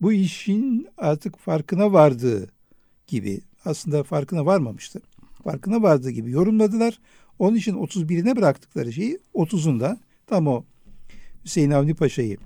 [0.00, 2.50] bu işin artık farkına vardığı
[3.06, 5.00] gibi aslında farkına varmamıştı.
[5.44, 6.98] Farkına vardığı gibi yorumladılar.
[7.38, 10.64] Onun için 31'ine bıraktıkları şeyi 30'unda tam o
[11.44, 12.36] Hüseyin Avni Paşa'yı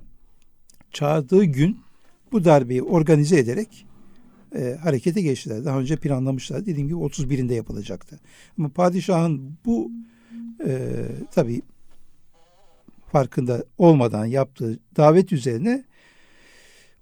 [0.91, 1.79] çağırdığı gün
[2.31, 3.85] bu darbeyi organize ederek
[4.55, 5.65] e, harekete geçtiler.
[5.65, 6.65] Daha önce planlamışlar.
[6.65, 8.19] Dediğim gibi 31'inde yapılacaktı.
[8.57, 9.91] Ama padişahın bu
[10.65, 10.89] e,
[11.31, 11.61] tabii
[13.11, 15.83] farkında olmadan yaptığı davet üzerine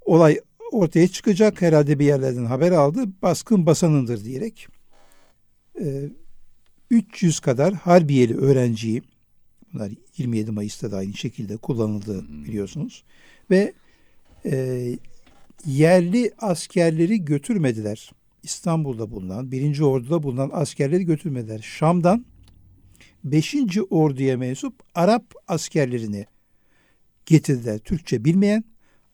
[0.06, 0.40] olay
[0.72, 1.62] ortaya çıkacak.
[1.62, 3.04] Herhalde bir yerlerden haber aldı.
[3.22, 4.68] Baskın basanındır diyerek
[5.80, 6.10] e,
[6.90, 9.02] 300 kadar Harbiyeli öğrenciyi
[9.74, 13.04] bunlar 27 Mayıs'ta da aynı şekilde kullanıldı biliyorsunuz.
[13.50, 13.74] Ve
[14.46, 14.88] e,
[15.66, 18.12] yerli askerleri götürmediler.
[18.44, 21.60] İstanbul'da bulunan, birinci orduda bulunan askerleri götürmediler.
[21.60, 22.26] Şam'dan
[23.24, 23.56] 5.
[23.90, 26.26] orduya mensup Arap askerlerini
[27.26, 27.80] getirdiler.
[27.80, 28.64] Türkçe bilmeyen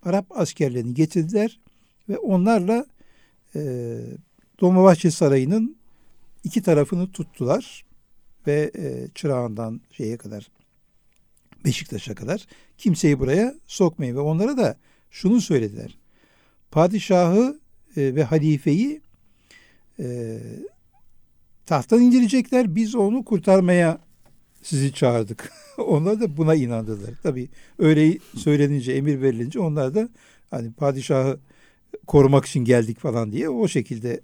[0.03, 1.59] Arap askerlerini getirdiler
[2.09, 2.85] ve onlarla
[3.55, 3.59] e,
[4.59, 5.77] Dolmabahçe Sarayı'nın
[6.43, 7.85] iki tarafını tuttular
[8.47, 10.51] ve e, çırağından şeye kadar
[11.65, 14.77] Beşiktaş'a kadar kimseyi buraya sokmayın ve onlara da
[15.11, 15.97] şunu söylediler.
[16.71, 17.59] Padişahı
[17.97, 19.01] e, ve halifeyi
[19.99, 20.39] e,
[21.65, 22.75] tahttan indirecekler.
[22.75, 24.06] Biz onu kurtarmaya
[24.67, 25.51] sizi çağırdık.
[25.77, 27.09] onlar da buna inandılar.
[27.23, 27.49] Tabi
[27.79, 30.09] öyle söylenince, emir verilince onlar da
[30.49, 31.39] hani padişahı
[32.07, 34.21] korumak için geldik falan diye o şekilde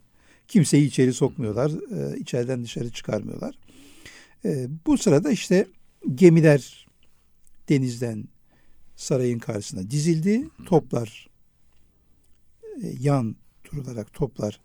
[0.47, 1.71] kimseyi içeri sokmuyorlar.
[1.71, 3.56] E, içeriden dışarı çıkarmıyorlar.
[4.45, 5.67] E, bu sırada işte
[6.15, 6.88] gemiler
[7.69, 8.23] denizden
[8.95, 10.47] sarayın karşısına dizildi.
[10.65, 11.29] Toplar
[12.84, 14.60] e, yan durularak toplar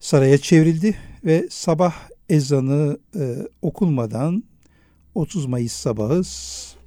[0.00, 1.94] saraya çevrildi ve sabah
[2.28, 4.49] ezanı e, okunmadan
[5.14, 6.22] 30 Mayıs sabahı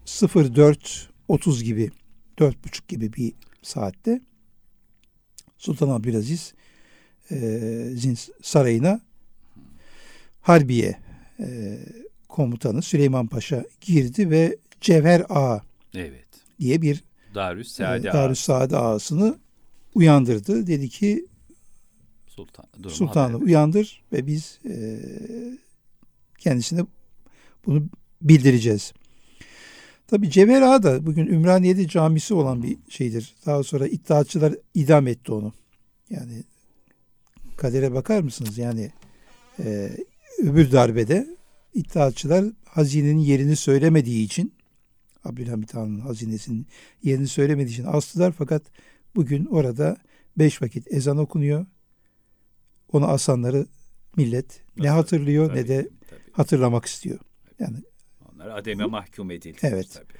[0.05, 1.91] 04.30 gibi
[2.38, 4.21] 4.30 gibi bir saatte
[5.57, 6.53] Sultan Abdülaziz
[7.31, 9.01] e, sarayına
[10.41, 10.97] Harbiye
[11.39, 11.79] e,
[12.29, 15.62] komutanı Süleyman Paşa girdi ve Cevher Ağa
[15.95, 16.27] evet.
[16.59, 17.03] diye bir
[17.36, 19.38] Darüs Saade, e, Darüs Saade Ağasını
[19.95, 20.67] uyandırdı.
[20.67, 21.25] Dedi ki
[22.27, 24.99] Sultan, Sultanı uyandır ve biz e,
[26.38, 26.86] kendisine
[27.65, 27.83] bunu
[28.23, 28.93] bildireceğiz.
[30.07, 33.36] Tabi Cevher Ağa da bugün Ümraniye'de camisi olan bir şeydir.
[33.45, 35.53] Daha sonra iddiatçılar idam etti onu.
[36.09, 36.43] Yani
[37.57, 38.57] kadere bakar mısınız?
[38.57, 38.91] Yani
[39.59, 39.91] e,
[40.39, 41.27] öbür darbede
[41.73, 44.53] iddiatçılar hazinenin yerini söylemediği için
[45.23, 46.67] Abdülhamit Han'ın hazinesinin
[47.03, 48.63] yerini söylemediği için astılar fakat
[49.15, 49.97] bugün orada
[50.38, 51.65] beş vakit ezan okunuyor.
[52.91, 53.65] Onu asanları
[54.17, 56.19] millet ne hatırlıyor tabii, ne de tabii.
[56.31, 57.19] hatırlamak istiyor.
[57.59, 57.77] Yani
[58.43, 59.58] onlar ademe mahkum edildi.
[59.62, 59.88] Evet.
[59.93, 60.13] Tabii.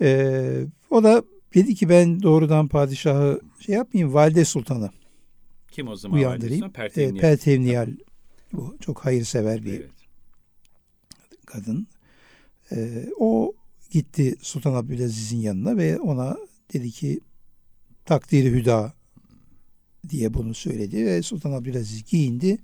[0.00, 1.22] Ee, o da
[1.54, 4.90] dedi ki ben doğrudan padişahı şey yapmayayım valide sultanı.
[5.70, 6.72] Kim o zaman uyandırayım.
[6.72, 7.16] Pertevniyal.
[7.16, 7.88] Ee, Pertevniyal.
[8.52, 9.90] Bu çok hayırsever bir evet.
[11.46, 11.86] kadın.
[12.72, 13.52] Ee, o
[13.90, 16.36] gitti Sultan Abdülaziz'in yanına ve ona
[16.72, 17.20] dedi ki
[18.04, 18.92] takdiri hüda
[20.08, 22.58] diye bunu söyledi ve Sultan Abdülaziz giyindi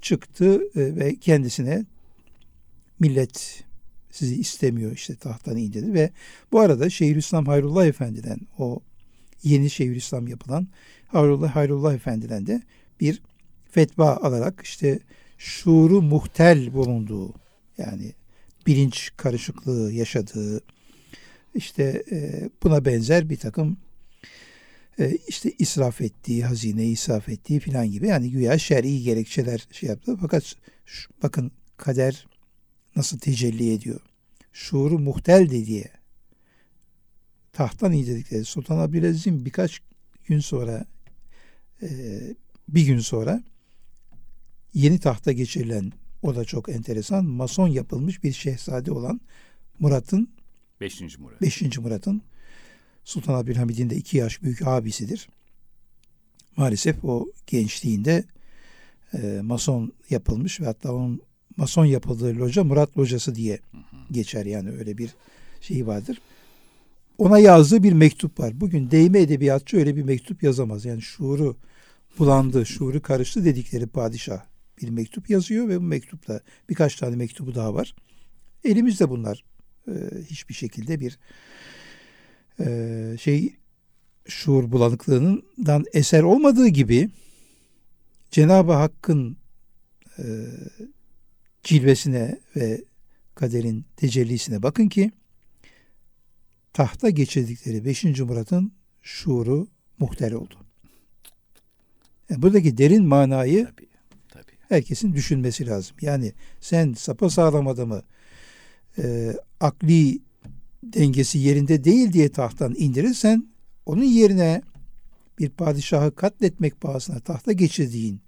[0.00, 1.84] çıktı e, ve kendisine
[3.00, 3.64] millet
[4.12, 6.10] sizi istemiyor işte tahttan indirdi ve
[6.52, 8.80] bu arada Şeyhülislam Hayrullah Efendi'den o
[9.42, 10.68] yeni Şeyhülislam yapılan
[11.06, 12.62] Hayrullah Hayrullah Efendi'den de
[13.00, 13.22] bir
[13.70, 14.98] fetva alarak işte
[15.38, 17.34] şuuru muhtel bulunduğu
[17.78, 18.12] yani
[18.66, 20.60] bilinç karışıklığı yaşadığı
[21.54, 23.76] işte e, buna benzer bir takım
[24.98, 30.16] e, işte israf ettiği, hazine israf ettiği filan gibi yani güya şer'i gerekçeler şey yaptı.
[30.20, 30.54] Fakat
[30.86, 32.26] şu, bakın kader
[32.96, 34.00] nasıl tecelli ediyor.
[34.52, 35.90] Şuuru muhtel diye
[37.52, 39.80] tahttan indirdikleri Sultan Abdülaziz'in birkaç
[40.24, 40.84] gün sonra
[41.82, 41.88] e,
[42.68, 43.42] bir gün sonra
[44.74, 47.24] yeni tahta geçirilen o da çok enteresan.
[47.24, 49.20] Mason yapılmış bir şehzade olan
[49.78, 50.28] Murat'ın
[50.80, 51.18] 5.
[51.18, 51.42] Murat.
[51.42, 51.78] 5.
[51.78, 52.22] Murat'ın
[53.04, 55.28] Sultan Abdülhamid'in de iki yaş büyük abisidir.
[56.56, 58.24] Maalesef o gençliğinde
[59.14, 61.22] e, mason yapılmış ve hatta onun
[61.56, 63.60] mason yapıldığı loca Murat Locası diye
[64.10, 65.10] geçer yani öyle bir
[65.60, 66.20] şey vardır.
[67.18, 68.60] Ona yazdığı bir mektup var.
[68.60, 70.84] Bugün değme edebiyatçı öyle bir mektup yazamaz.
[70.84, 71.56] Yani şuuru
[72.18, 74.44] bulandı, şuuru karıştı dedikleri padişah
[74.82, 77.94] bir mektup yazıyor ve bu mektupta birkaç tane mektubu daha var.
[78.64, 79.44] Elimizde bunlar.
[79.88, 79.92] Ee,
[80.26, 81.18] hiçbir şekilde bir
[82.60, 83.56] e, şey
[84.26, 87.10] şuur bulanıklığından eser olmadığı gibi
[88.30, 89.36] Cenab-ı Hakk'ın
[90.18, 90.24] e,
[91.62, 92.84] cilvesine ve
[93.34, 95.10] kaderin tecellisine bakın ki
[96.72, 98.04] tahta geçirdikleri 5.
[98.04, 98.72] Murat'ın
[99.02, 100.54] şuuru muhter oldu.
[102.30, 103.88] Yani buradaki derin manayı tabii,
[104.28, 104.56] tabii.
[104.68, 105.96] herkesin düşünmesi lazım.
[106.00, 108.02] Yani sen sapasağlam adamı
[108.98, 110.18] e, akli
[110.82, 113.46] dengesi yerinde değil diye tahttan indirirsen
[113.86, 114.62] onun yerine
[115.38, 118.20] bir padişahı katletmek pahasına tahta geçirdiğin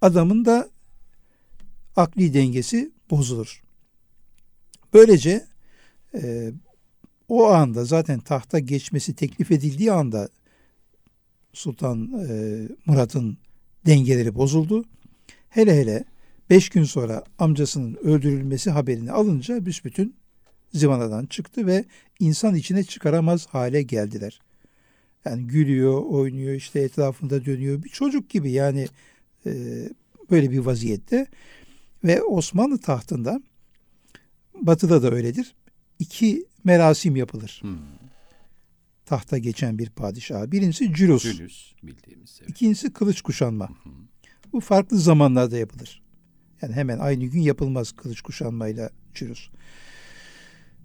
[0.00, 0.68] adamın da
[1.98, 3.62] akli dengesi bozulur.
[4.94, 5.46] Böylece
[6.14, 6.52] e,
[7.28, 10.28] o anda zaten tahta geçmesi teklif edildiği anda
[11.52, 13.38] Sultan e, Murat'ın
[13.86, 14.84] dengeleri bozuldu.
[15.48, 16.04] Hele hele
[16.50, 20.14] beş gün sonra amcasının öldürülmesi haberini alınca büsbütün
[20.72, 21.84] zıvanadan çıktı ve
[22.20, 24.40] insan içine çıkaramaz hale geldiler.
[25.24, 27.82] Yani gülüyor, oynuyor, işte etrafında dönüyor.
[27.82, 28.88] Bir çocuk gibi yani
[29.46, 29.52] e,
[30.30, 31.26] böyle bir vaziyette.
[32.04, 33.40] Ve Osmanlı tahtında
[34.62, 35.54] batıda da öyledir.
[35.98, 37.58] İki merasim yapılır.
[37.62, 37.78] Hmm.
[39.06, 40.50] Tahta geçen bir padişah.
[40.50, 41.22] Birincisi cülus.
[41.22, 42.38] Cülus bildiğimiz.
[42.40, 42.50] Evet.
[42.50, 43.68] İkincisi kılıç kuşanma.
[43.68, 43.92] Hmm.
[44.52, 46.02] Bu farklı zamanlarda yapılır.
[46.62, 49.50] Yani hemen aynı gün yapılmaz kılıç kuşanmayla cürus.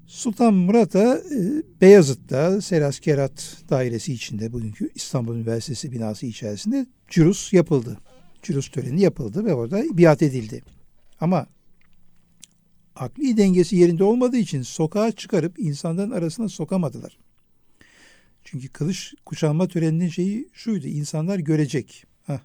[0.07, 7.97] Sultan Murat'a e, Beyazıt'ta Seraskerat dairesi içinde bugünkü İstanbul Üniversitesi binası içerisinde cürus yapıldı.
[8.41, 10.61] Cürus töreni yapıldı ve orada biat edildi.
[11.23, 11.47] Ama
[12.95, 17.17] akli dengesi yerinde olmadığı için sokağa çıkarıp insanların arasına sokamadılar.
[18.43, 20.87] Çünkü kılıç kuşanma töreninin şeyi şuydu.
[20.87, 22.05] insanlar görecek.
[22.27, 22.39] Hah,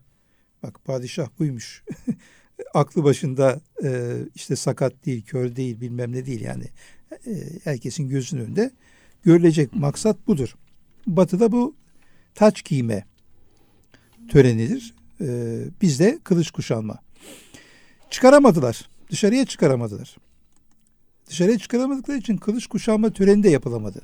[0.62, 1.84] bak padişah buymuş.
[2.74, 6.64] Aklı başında e, işte sakat değil, kör değil, bilmem ne değil yani.
[7.26, 7.32] E,
[7.64, 8.70] herkesin gözünün önünde
[9.22, 10.56] görülecek maksat budur.
[11.06, 11.76] Batı'da bu
[12.34, 13.04] taç giyme
[14.28, 14.94] törenidir.
[15.20, 15.26] E,
[15.82, 17.08] bizde kılıç kuşanma.
[18.11, 18.88] Çıkaramadılar.
[19.11, 20.16] Dışarıya çıkaramadılar.
[21.27, 24.03] Dışarıya çıkaramadıkları için kılıç kuşanma töreni de yapılamadı.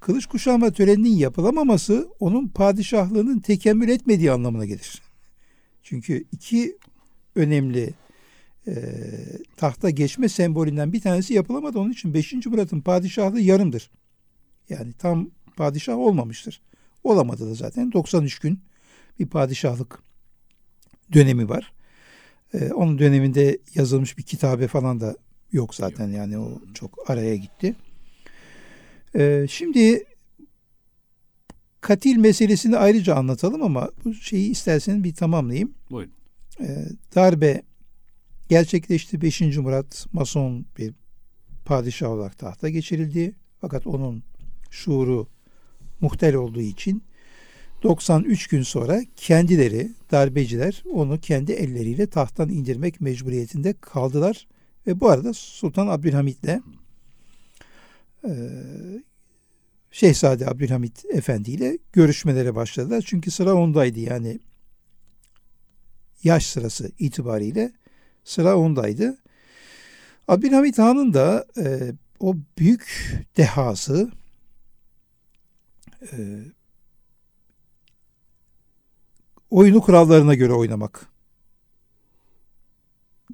[0.00, 5.02] Kılıç kuşanma töreninin yapılamaması onun padişahlığının tekemmül etmediği anlamına gelir.
[5.82, 6.78] Çünkü iki
[7.34, 7.94] önemli
[8.66, 8.74] e,
[9.56, 11.78] tahta geçme sembolünden bir tanesi yapılamadı.
[11.78, 12.32] Onun için 5.
[12.46, 13.90] Murat'ın padişahlığı yarımdır.
[14.68, 16.60] Yani tam padişah olmamıştır.
[17.04, 17.92] Olamadı da zaten.
[17.92, 18.60] 93 gün
[19.18, 20.02] bir padişahlık
[21.12, 21.72] dönemi var.
[22.56, 25.16] Ee, onun döneminde yazılmış bir kitabe falan da
[25.52, 27.74] yok zaten yani o çok araya gitti.
[29.16, 30.04] Ee, şimdi
[31.80, 35.74] katil meselesini ayrıca anlatalım ama bu şeyi isterseniz bir tamamlayayım.
[35.90, 36.12] Buyurun.
[36.60, 37.62] Ee, darbe
[38.48, 39.20] gerçekleşti.
[39.22, 39.40] 5.
[39.40, 40.94] Murat Mason bir
[41.64, 43.34] padişah olarak tahta geçirildi.
[43.60, 44.22] Fakat onun
[44.70, 45.28] şuuru
[46.00, 47.02] muhtel olduğu için
[47.82, 54.46] 93 gün sonra kendileri darbeciler onu kendi elleriyle tahttan indirmek mecburiyetinde kaldılar
[54.86, 56.58] ve bu arada Sultan Abdülhamit e,
[59.90, 63.04] Şehzade Abdülhamit Efendi ile görüşmelere başladılar.
[63.06, 64.38] Çünkü sıra ondaydı yani
[66.24, 67.72] yaş sırası itibariyle
[68.24, 69.18] sıra ondaydı.
[70.28, 74.10] Abdülhamit Han'ın da e, o büyük dehası
[76.02, 76.16] e,
[79.50, 81.06] oyunu kurallarına göre oynamak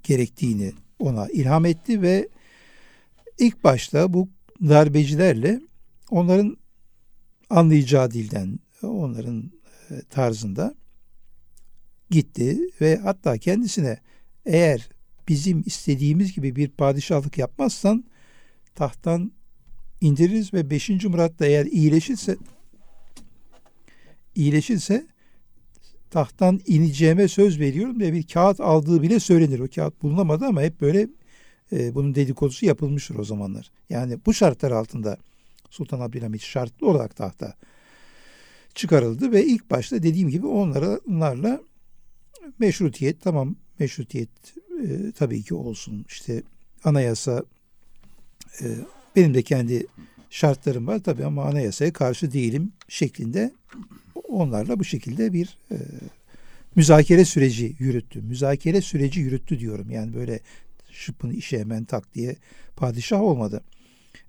[0.03, 2.29] gerektiğini ona ilham etti ve
[3.39, 4.29] ilk başta bu
[4.61, 5.61] darbecilerle
[6.11, 6.57] onların
[7.51, 9.53] anlayacağı dilden, onların
[9.91, 10.75] e, tarzında
[12.11, 14.01] gitti ve hatta kendisine
[14.47, 14.89] eğer
[15.29, 18.05] bizim istediğimiz gibi bir padişahlık yapmazsan
[18.75, 19.33] tahttan
[20.01, 20.89] indiririz ve 5.
[20.89, 22.37] Murat da eğer iyileşirse
[24.35, 25.07] iyileşirse
[26.13, 29.59] tahttan ineceğime söz veriyorum diye bir kağıt aldığı bile söylenir.
[29.59, 31.09] O kağıt bulunamadı ama hep böyle
[31.73, 33.71] e, bunun dedikodusu yapılmıştır o zamanlar.
[33.91, 35.17] Yani bu şartlar altında
[35.71, 37.55] Sultan Abdülhamit şartlı olarak tahta
[38.75, 41.61] çıkarıldı ve ilk başta dediğim gibi onlara onlarla
[42.59, 44.31] meşrutiyet tamam meşrutiyet
[44.83, 46.43] e, tabii ki olsun işte
[46.85, 47.45] anayasa
[48.61, 48.67] e,
[49.17, 49.87] benim de kendi
[50.31, 53.53] şartlarım var tabii ama anayasaya karşı değilim şeklinde
[54.33, 55.77] onlarla bu şekilde bir e,
[56.77, 58.23] müzakere süreci yürüttü.
[58.23, 59.91] Müzakere süreci yürüttü diyorum.
[59.91, 60.41] Yani böyle
[60.91, 62.37] şıpın işe hemen tak diye
[62.77, 63.63] padişah olmadı.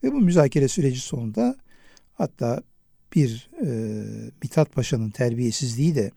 [0.03, 1.55] Ve bu müzakere süreci sonunda
[2.13, 2.63] hatta
[3.15, 3.69] bir e,
[4.43, 6.11] Mithat Paşa'nın terbiyesizliği de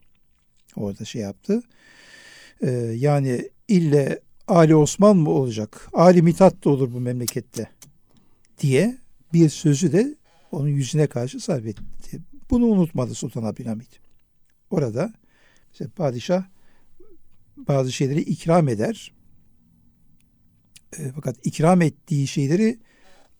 [0.76, 1.62] orada şey yaptı.
[2.62, 5.88] E, yani ille Ali Osman mı olacak?
[5.92, 7.70] Ali Mithat da olur bu memlekette
[8.58, 8.98] diye
[9.32, 10.14] bir sözü de
[10.52, 12.20] onun yüzüne karşı sarf etti.
[12.50, 14.00] Bunu unutmadı Sultan Abdülhamit.
[14.70, 15.12] Orada
[15.72, 16.44] işte padişah
[17.56, 19.12] bazı şeyleri ikram eder.
[20.98, 22.78] E, fakat ikram ettiği şeyleri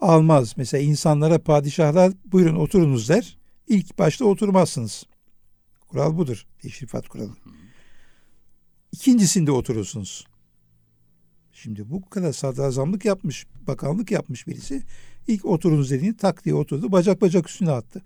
[0.00, 0.54] almaz.
[0.56, 3.38] Mesela insanlara padişahlar buyurun oturunuz der.
[3.68, 5.04] İlk başta oturmazsınız.
[5.88, 6.46] Kural budur.
[6.58, 7.36] Teşrifat kuralı.
[8.92, 10.26] İkincisinde oturursunuz.
[11.52, 14.82] Şimdi bu kadar sadrazamlık yapmış, bakanlık yapmış birisi
[15.26, 16.92] ilk oturunuz dediğini tak diye oturdu.
[16.92, 18.02] Bacak bacak üstüne attı.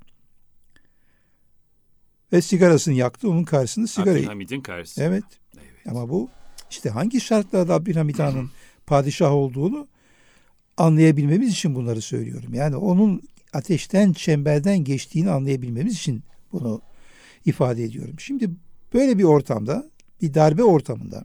[2.32, 3.30] Ve sigarasını yaktı.
[3.30, 4.18] Onun karşısında sigarayı.
[4.18, 5.04] Abdülhamid'in karşısında.
[5.04, 5.24] Evet.
[5.54, 5.86] evet.
[5.86, 6.28] Ama bu
[6.70, 8.50] işte hangi şartlarda Abdülhamid Han'ın
[8.86, 9.88] padişah olduğunu
[10.76, 12.54] anlayabilmemiz için bunları söylüyorum.
[12.54, 13.22] Yani onun
[13.52, 16.22] ateşten, çemberden geçtiğini anlayabilmemiz için
[16.52, 16.82] bunu
[17.44, 18.14] ifade ediyorum.
[18.18, 18.50] Şimdi
[18.94, 19.90] böyle bir ortamda,
[20.22, 21.24] bir darbe ortamında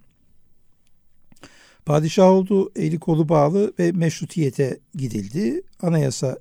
[1.85, 5.61] padişah oldu, eli kolu bağlı ve meşrutiyete gidildi.
[5.81, 6.39] Anayasa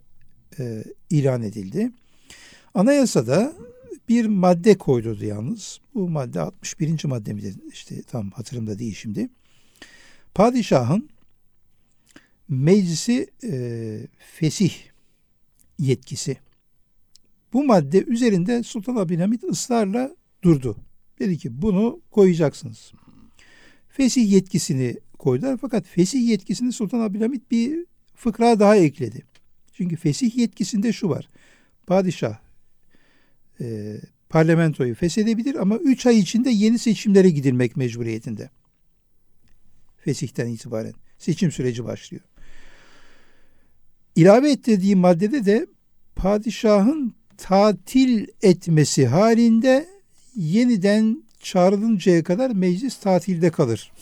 [0.58, 1.92] e, ilan edildi.
[2.74, 3.52] Anayasada
[4.09, 5.80] bir madde koydurdu yalnız.
[5.94, 7.05] Bu madde 61.
[7.05, 7.42] madde mi
[7.72, 9.28] işte tam hatırımda değil şimdi.
[10.34, 11.09] Padişahın
[12.48, 14.74] meclisi e, fesih
[15.78, 16.36] yetkisi.
[17.52, 20.76] Bu madde üzerinde Sultan Abdülhamit ısrarla durdu.
[21.18, 22.92] Dedi ki bunu koyacaksınız.
[23.88, 25.59] Fesih yetkisini koydular.
[25.61, 29.22] Fakat fesih yetkisini Sultan Abdülhamit bir fıkra daha ekledi.
[29.72, 31.28] Çünkü fesih yetkisinde şu var.
[31.86, 32.43] Padişah
[33.61, 33.96] e,
[34.28, 38.50] parlamentoyu feshedebilir ama 3 ay içinde yeni seçimlere gidilmek mecburiyetinde.
[39.96, 42.22] Fesihten itibaren seçim süreci başlıyor.
[44.16, 45.66] İlave ettirdiği maddede de
[46.16, 49.88] padişahın tatil etmesi halinde
[50.36, 53.92] yeniden çağrılıncaya kadar meclis tatilde kalır.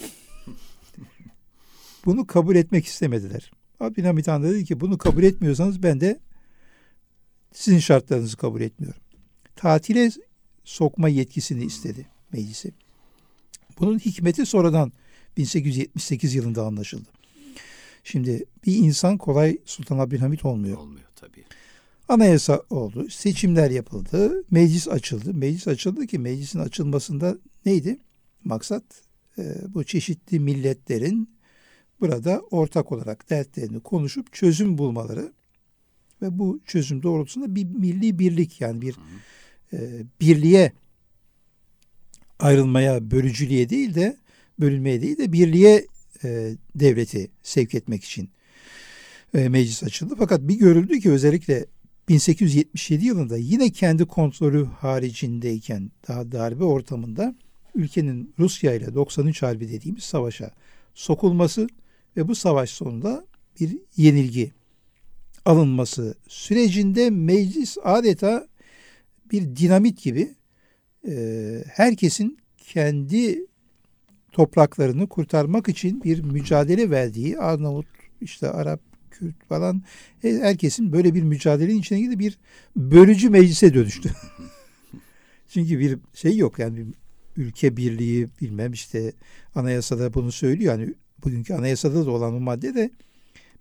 [2.04, 3.52] Bunu kabul etmek istemediler.
[3.80, 6.20] Abdülhamit Han dedi ki bunu kabul etmiyorsanız ben de
[7.52, 9.01] sizin şartlarınızı kabul etmiyorum.
[9.56, 10.10] Tatile
[10.64, 12.72] sokma yetkisini istedi meclisi.
[13.80, 14.92] Bunun hikmeti sonradan
[15.36, 17.08] 1878 yılında anlaşıldı.
[18.04, 20.78] Şimdi bir insan kolay Sultan Abdülhamit olmuyor.
[20.78, 21.44] Olmuyor tabii.
[22.08, 25.34] Anayasa oldu, seçimler yapıldı, meclis açıldı.
[25.34, 27.98] Meclis açıldı ki meclisin açılmasında neydi?
[28.44, 28.84] Maksat
[29.38, 31.30] e, bu çeşitli milletlerin
[32.00, 35.32] burada ortak olarak dertlerini konuşup çözüm bulmaları
[36.22, 38.96] ve bu çözüm doğrultusunda bir milli birlik yani bir e,
[40.20, 40.72] birliğe
[42.38, 44.16] ayrılmaya, bölücülüğe değil de
[44.60, 45.86] bölünmeye değil de birliğe
[46.24, 48.30] e, devleti sevk etmek için
[49.34, 50.14] e, meclis açıldı.
[50.18, 51.66] Fakat bir görüldü ki özellikle
[52.08, 57.34] 1877 yılında yine kendi kontrolü haricindeyken daha darbe ortamında
[57.74, 60.50] ülkenin Rusya ile 93 Harbi dediğimiz savaşa
[60.94, 61.68] sokulması
[62.16, 63.26] ve bu savaş sonunda
[63.60, 64.52] bir yenilgi
[65.44, 68.46] alınması sürecinde meclis adeta
[69.32, 70.34] bir dinamit gibi
[71.08, 71.14] e,
[71.68, 73.46] herkesin kendi
[74.32, 77.86] topraklarını kurtarmak için bir mücadele verdiği Arnavut,
[78.20, 78.80] işte Arap,
[79.10, 79.82] Kürt falan
[80.22, 82.38] herkesin böyle bir mücadelenin içine girdi bir
[82.76, 84.10] bölücü meclise dönüştü.
[85.48, 86.94] Çünkü bir şey yok yani bir
[87.36, 89.12] ülke birliği bilmem işte
[89.54, 90.78] anayasada bunu söylüyor.
[90.78, 92.90] Yani bugünkü anayasada da olan bu madde de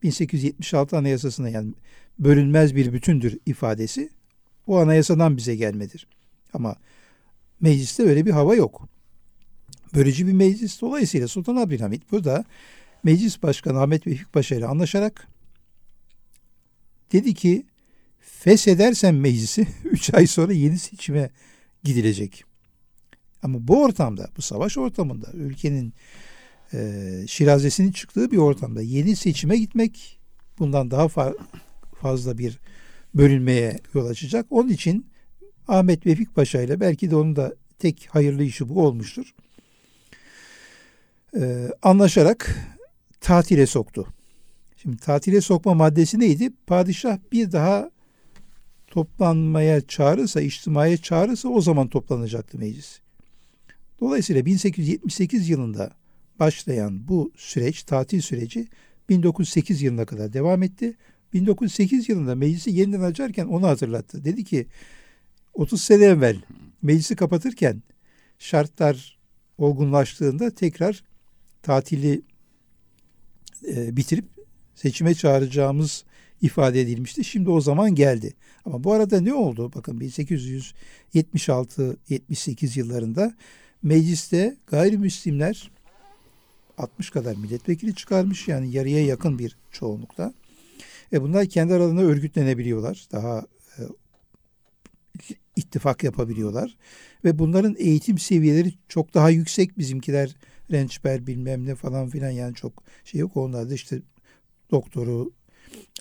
[0.03, 1.73] 1876 anayasasına yani
[2.19, 4.09] bölünmez bir bütündür ifadesi
[4.71, 6.07] o anayasadan bize gelmedir.
[6.53, 6.75] Ama
[7.61, 8.87] mecliste öyle bir hava yok.
[9.95, 10.81] Bölücü bir meclis.
[10.81, 12.45] Dolayısıyla Sultan Abdülhamit burada
[13.03, 15.27] Meclis Başkanı Ahmet Vefik Paşa ile anlaşarak
[17.11, 17.65] dedi ki
[18.19, 21.29] feshedersen meclisi 3 ay sonra yeni seçime
[21.83, 22.43] gidilecek.
[23.43, 25.93] Ama bu ortamda, bu savaş ortamında ülkenin
[26.73, 30.19] e, şirazesinin çıktığı bir ortamda yeni seçime gitmek
[30.59, 31.37] bundan daha fa-
[32.01, 32.59] fazla bir
[33.15, 34.45] bölünmeye yol açacak.
[34.49, 35.05] Onun için
[35.67, 39.33] Ahmet Vefik Paşa ile belki de onun da tek hayırlı işi bu olmuştur.
[41.37, 42.55] Ee, anlaşarak
[43.21, 44.07] tatile soktu.
[44.77, 46.49] Şimdi tatile sokma maddesi neydi?
[46.67, 47.91] Padişah bir daha
[48.87, 52.99] toplanmaya çağırırsa, içtimaya çağırırsa o zaman toplanacaktı meclis.
[53.99, 55.91] Dolayısıyla 1878 yılında
[56.39, 58.67] başlayan bu süreç, tatil süreci
[59.09, 60.97] 1908 yılına kadar devam etti.
[61.33, 64.25] 1908 yılında meclisi yeniden açarken onu hatırlattı.
[64.25, 64.67] Dedi ki
[65.53, 66.41] 30 sene evvel
[66.81, 67.83] meclisi kapatırken
[68.39, 69.19] şartlar
[69.57, 71.03] olgunlaştığında tekrar
[71.61, 72.21] tatili
[73.67, 74.25] e, bitirip
[74.75, 76.03] seçime çağıracağımız
[76.41, 77.23] ifade edilmişti.
[77.23, 78.33] Şimdi o zaman geldi.
[78.65, 79.71] Ama bu arada ne oldu?
[79.75, 83.33] Bakın 1876-78 yıllarında
[83.83, 85.71] mecliste gayrimüslimler
[86.77, 90.33] 60 kadar milletvekili çıkarmış yani yarıya yakın bir çoğunlukta.
[91.13, 93.07] E bunlar kendi aralarında örgütlenebiliyorlar.
[93.11, 93.45] Daha
[93.77, 93.81] e,
[95.55, 96.77] ittifak yapabiliyorlar.
[97.23, 99.77] Ve bunların eğitim seviyeleri çok daha yüksek.
[99.77, 100.35] Bizimkiler
[100.71, 103.37] rençber bilmem ne falan filan yani çok şey yok.
[103.37, 104.01] Onlarda işte
[104.71, 105.31] doktoru,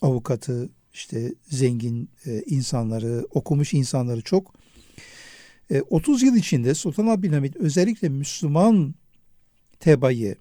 [0.02, 4.54] avukatı, işte zengin e, insanları, okumuş insanları çok.
[5.70, 8.94] E, 30 yıl içinde Sultan Abdülhamit özellikle Müslüman
[9.80, 10.36] tebayı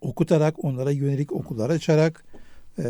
[0.00, 2.24] okutarak, onlara yönelik okullar açarak
[2.78, 2.86] e,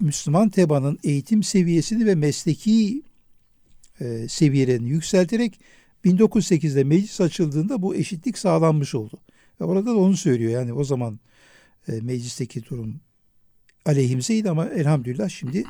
[0.00, 3.02] Müslüman tebanın eğitim seviyesini ve mesleki
[4.00, 5.60] e, seviyelerini yükselterek
[6.04, 9.20] 1908'de meclis açıldığında bu eşitlik sağlanmış oldu.
[9.60, 11.20] Ve orada da onu söylüyor yani o zaman
[11.88, 13.00] e, meclisteki durum
[13.86, 15.64] aleyhimseydi ama elhamdülillah şimdi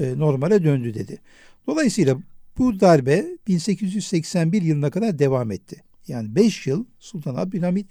[0.00, 1.18] e, normale döndü dedi.
[1.66, 2.18] Dolayısıyla
[2.58, 5.82] bu darbe 1881 yılına kadar devam etti.
[6.08, 7.86] Yani 5 yıl Sultan Abdülhamit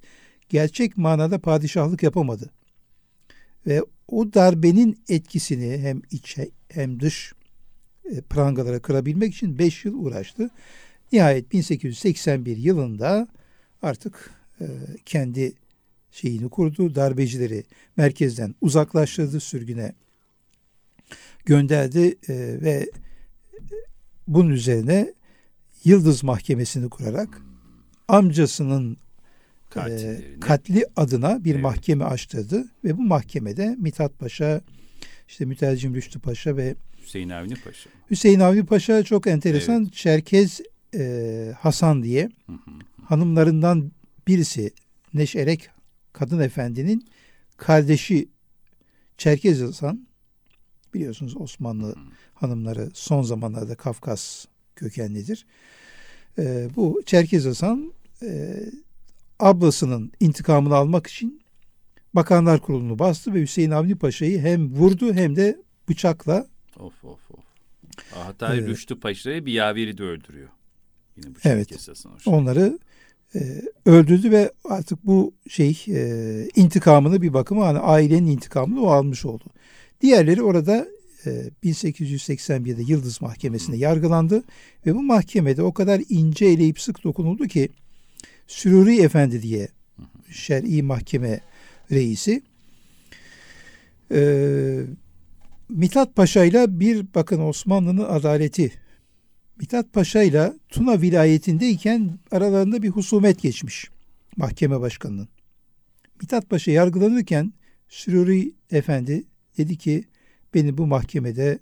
[0.49, 2.49] gerçek manada padişahlık yapamadı.
[3.67, 6.37] Ve o darbenin etkisini hem iç
[6.69, 7.33] hem dış
[8.11, 10.49] e, prangalara kırabilmek için 5 yıl uğraştı.
[11.11, 13.27] Nihayet 1881 yılında
[13.81, 14.29] artık
[14.61, 14.65] e,
[15.05, 15.53] kendi
[16.11, 16.95] şeyini kurdu.
[16.95, 17.63] Darbecileri
[17.97, 19.93] merkezden uzaklaştırdı, sürgüne
[21.45, 22.89] gönderdi e, ve
[24.27, 25.13] bunun üzerine
[25.83, 27.41] Yıldız Mahkemesi'ni kurarak
[28.07, 28.97] amcasının
[29.77, 31.63] e, katli adına bir evet.
[31.63, 34.61] mahkeme açtırdı ve bu mahkemede Mithat Paşa,
[35.27, 37.89] işte Mütercim Rüştü Paşa ve Hüseyin Avni Paşa.
[38.09, 39.83] Hüseyin Avni Paşa çok enteresan.
[39.83, 39.93] Evet.
[39.93, 40.61] Çerkez
[40.95, 42.71] e, Hasan diye hı hı.
[43.05, 43.91] hanımlarından
[44.27, 44.71] birisi
[45.13, 45.69] Neşerek
[46.13, 47.07] Kadın Efendi'nin
[47.57, 48.29] kardeşi
[49.17, 50.07] Çerkez Hasan
[50.93, 51.99] biliyorsunuz Osmanlı hı.
[52.33, 54.45] hanımları son zamanlarda Kafkas
[54.75, 55.45] kökenlidir.
[56.39, 58.59] E, bu Çerkez Hasan e,
[59.41, 61.41] ablasının intikamını almak için
[62.13, 65.57] Bakanlar Kurulu'nu bastı ve Hüseyin Avni Paşa'yı hem vurdu hem de
[65.89, 66.47] bıçakla
[66.79, 67.39] Of of of.
[68.11, 70.49] Hatta ee, Rüştü Paşa'yı bir yaveri de öldürüyor.
[71.17, 71.89] Yine bu evet.
[72.25, 72.79] Onları
[73.35, 79.25] e, öldürdü ve artık bu şey e, intikamını bir bakıma hani ailenin intikamını o almış
[79.25, 79.43] oldu.
[80.01, 80.87] Diğerleri orada
[81.25, 81.29] e,
[81.63, 84.43] 1881'de Yıldız Mahkemesi'nde yargılandı
[84.85, 87.69] ve bu mahkemede o kadar ince eleyip sık dokunuldu ki
[88.51, 89.67] Süruri Efendi diye
[90.29, 91.41] şer'i mahkeme
[91.91, 92.41] reisi
[94.11, 94.21] e,
[95.69, 98.71] Mithat Paşa ile bir bakın Osmanlı'nın adaleti.
[99.59, 103.89] Mithat Paşa ile Tuna vilayetindeyken aralarında bir husumet geçmiş
[104.37, 105.27] mahkeme başkanının.
[106.21, 107.53] Mithat Paşa yargılanırken
[107.89, 109.23] Süruri Efendi
[109.57, 110.03] dedi ki
[110.53, 111.59] beni bu mahkemede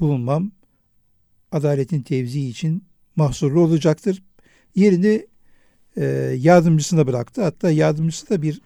[0.00, 0.52] bulunmam
[1.52, 2.84] adaletin tevzi için
[3.16, 4.22] mahsurlu olacaktır.
[4.74, 5.26] Yerini
[5.96, 6.04] e,
[6.38, 7.42] yardımcısına bıraktı.
[7.42, 8.60] Hatta yardımcısı da bir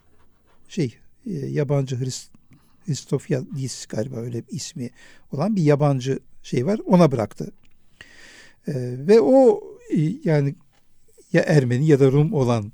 [0.69, 2.31] şey e, yabancı Hrist,
[2.87, 4.91] Kristofyadis galiba öyle bir ismi
[5.33, 6.81] olan bir yabancı şey var.
[6.87, 7.53] Ona bıraktı.
[8.69, 8.75] E,
[9.09, 10.55] ve o e, yani
[11.33, 12.73] ya Ermeni ya da Rum olan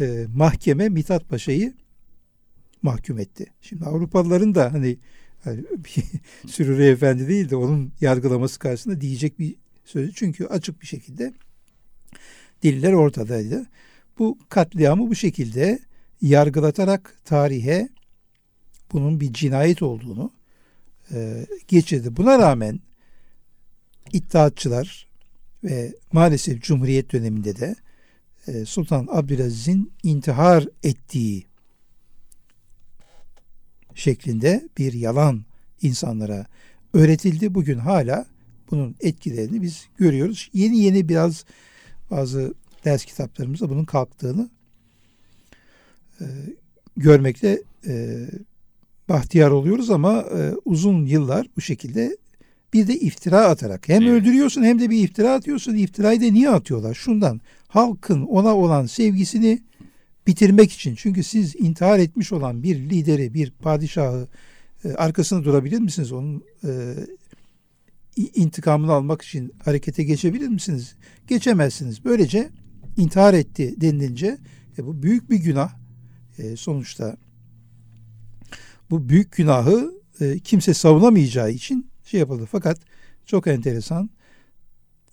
[0.00, 1.74] e, mahkeme Mithat Paşa'yı
[2.82, 3.46] mahkum etti.
[3.60, 4.98] Şimdi Avrupalıların da hani,
[5.46, 6.04] bir
[6.50, 10.12] Sürürü Efendi değil de onun yargılaması karşısında diyecek bir sözü.
[10.14, 11.32] Çünkü açık bir şekilde
[12.64, 13.66] diller ortadaydı.
[14.18, 15.78] Bu katliamı bu şekilde
[16.22, 17.88] yargılatarak tarihe
[18.92, 20.30] bunun bir cinayet olduğunu
[21.12, 22.16] e, geçirdi.
[22.16, 22.80] Buna rağmen
[24.12, 25.06] iddiatçılar
[25.64, 27.74] ve maalesef Cumhuriyet döneminde de
[28.46, 31.46] e, Sultan Abdülaziz'in intihar ettiği
[33.94, 35.44] şeklinde bir yalan
[35.82, 36.46] insanlara
[36.94, 37.54] öğretildi.
[37.54, 38.26] Bugün hala
[38.70, 40.50] bunun etkilerini biz görüyoruz.
[40.52, 41.44] Yeni yeni biraz
[42.16, 42.54] bazı
[42.84, 44.48] ders kitaplarımızda bunun kalktığını
[46.20, 46.24] e,
[46.96, 48.26] görmekte e,
[49.08, 52.16] bahtiyar oluyoruz ama e, uzun yıllar bu şekilde
[52.72, 54.12] bir de iftira atarak hem evet.
[54.12, 55.74] öldürüyorsun hem de bir iftira atıyorsun.
[55.74, 56.94] İftirayı da niye atıyorlar?
[56.94, 59.62] Şundan halkın ona olan sevgisini
[60.26, 60.94] bitirmek için.
[60.94, 64.28] Çünkü siz intihar etmiş olan bir lideri, bir padişahı
[64.84, 66.12] e, arkasında durabilir misiniz?
[66.12, 66.94] Onun e,
[68.16, 70.94] intikamını almak için harekete geçebilir misiniz?
[71.26, 72.04] Geçemezsiniz.
[72.04, 72.50] Böylece
[72.96, 74.38] intihar etti denilince
[74.78, 75.72] e, bu büyük bir günah.
[76.38, 77.16] E, sonuçta
[78.90, 82.48] bu büyük günahı e, kimse savunamayacağı için şey yapıldı.
[82.50, 82.78] Fakat
[83.26, 84.10] çok enteresan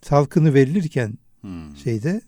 [0.02, 1.76] talkını verilirken hmm.
[1.84, 2.22] şeyde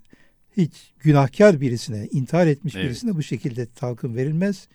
[0.57, 2.85] hiç günahkar birisine, intihar etmiş evet.
[2.85, 4.67] birisine bu şekilde talkın verilmez.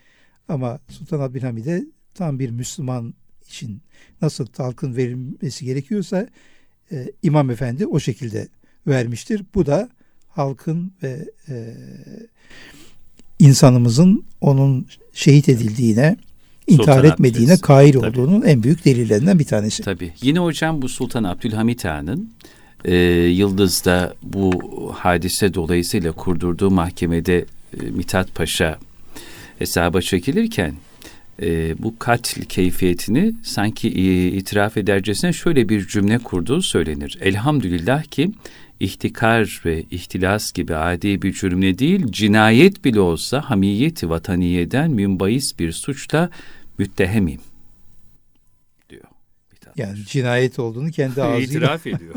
[0.49, 1.85] Ama Sultan Abdülhamid'e
[2.15, 3.15] tam bir Müslüman
[3.49, 3.83] için
[4.23, 6.29] nasıl talkın verilmesi gerekiyorsa
[6.93, 8.49] e, İmam Efendi o şekilde
[8.87, 9.45] vermiştir.
[9.55, 9.89] Bu da
[10.29, 11.75] halkın ve e,
[13.39, 16.17] insanımızın onun şehit edildiğine
[16.67, 19.83] intihar Sultan etmediğine kail olduğunun en büyük delillerinden bir tanesi.
[19.83, 20.13] Tabii.
[20.23, 22.31] Yine hocam bu Sultan Abdülhamit Han'ın
[22.85, 22.95] e,
[23.27, 24.53] Yıldız'da bu
[24.95, 27.45] hadise dolayısıyla kurdurduğu mahkemede
[27.81, 28.79] e, Mithat Paşa
[29.59, 30.75] hesaba çekilirken
[31.43, 37.19] e, bu katil keyfiyetini sanki e, itiraf edercesine şöyle bir cümle kurduğu söylenir.
[37.21, 38.31] Elhamdülillah ki
[38.81, 45.73] ihtikar ve ihtilas gibi adi bir cümle değil, cinayet bile olsa hamiyeti vataniyeden münbahis bir
[45.73, 46.31] suçla
[46.79, 47.41] müttehemim
[48.91, 49.05] diyor.
[49.77, 52.15] Yani cinayet olduğunu kendi ağzıyla itiraf ediyor.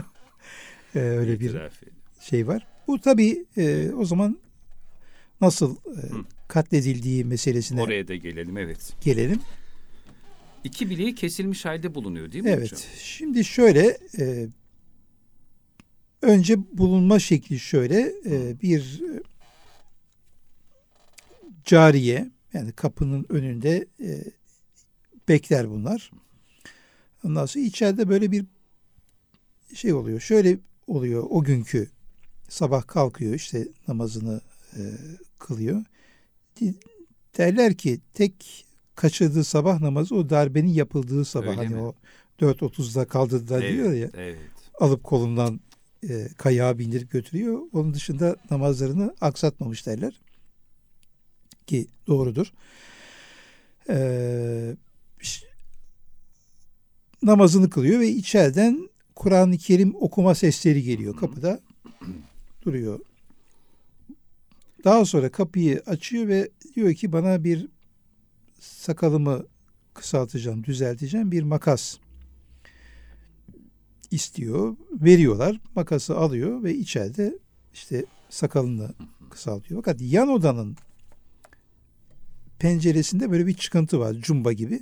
[0.96, 1.96] ee, öyle itiraf bir ediyor.
[2.20, 2.68] şey var.
[2.88, 4.38] Bu tabii e, o zaman
[5.42, 6.02] nasıl e,
[6.52, 8.94] katledildiği meselesine oraya da gelelim evet.
[9.02, 9.40] Gelelim.
[10.64, 12.72] İki bileği kesilmiş halde bulunuyor değil mi evet.
[12.72, 12.80] hocam?
[12.90, 13.00] Evet.
[13.00, 14.48] Şimdi şöyle e,
[16.22, 19.02] önce bulunma şekli şöyle e, bir
[21.66, 24.24] cariye yani kapının önünde e,
[25.28, 26.12] bekler bunlar.
[27.24, 28.46] Ondan sonra içeride böyle bir
[29.76, 30.20] şey oluyor.
[30.20, 31.90] Şöyle oluyor o günkü
[32.50, 34.42] sabah kalkıyor işte namazını
[34.78, 34.82] e,
[35.40, 35.84] kılıyor.
[37.38, 41.48] Derler ki tek kaçırdığı sabah namazı o darbenin yapıldığı sabah.
[41.48, 41.82] Öyle hani mi?
[41.82, 41.96] o
[42.40, 44.10] 4.30'da kaldırdılar evet, diyor ya.
[44.14, 44.38] Evet.
[44.80, 45.60] Alıp kolundan
[46.10, 47.62] e, kayağa bindirip götürüyor.
[47.74, 50.22] Onun dışında namazlarını aksatmamış derler.
[51.68, 52.54] ki doğrudur.
[53.90, 54.76] Ee,
[57.24, 61.16] namazını kılıyor ve içeriden Kur'an-ı Kerim okuma sesleri geliyor.
[61.16, 61.60] Kapıda
[62.66, 63.00] duruyor.
[64.84, 67.68] Daha sonra kapıyı açıyor ve diyor ki bana bir
[68.60, 69.46] sakalımı
[69.94, 71.98] kısaltacağım, düzelteceğim bir makas
[74.12, 74.76] istiyor.
[74.92, 75.62] Veriyorlar.
[75.76, 77.40] Makası alıyor ve içeride
[77.74, 78.94] işte sakalını
[79.30, 79.84] kısaltıyor.
[79.84, 80.78] Fakat yan odanın
[82.60, 84.14] penceresinde böyle bir çıkıntı var.
[84.14, 84.82] Cumba gibi.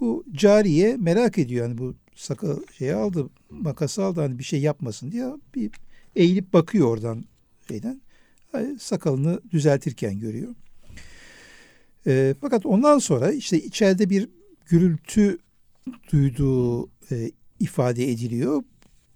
[0.00, 1.68] Bu cariye merak ediyor.
[1.68, 5.70] Yani bu sakal şeyi aldı, makası aldı hani bir şey yapmasın diye bir
[6.16, 7.24] eğilip bakıyor oradan
[7.68, 8.00] şeyden.
[8.78, 10.54] Sakalını düzeltirken görüyor.
[12.06, 14.28] E, fakat ondan sonra işte içeride bir
[14.66, 15.38] gürültü
[16.12, 17.30] duyduğu e,
[17.60, 18.62] ifade ediliyor.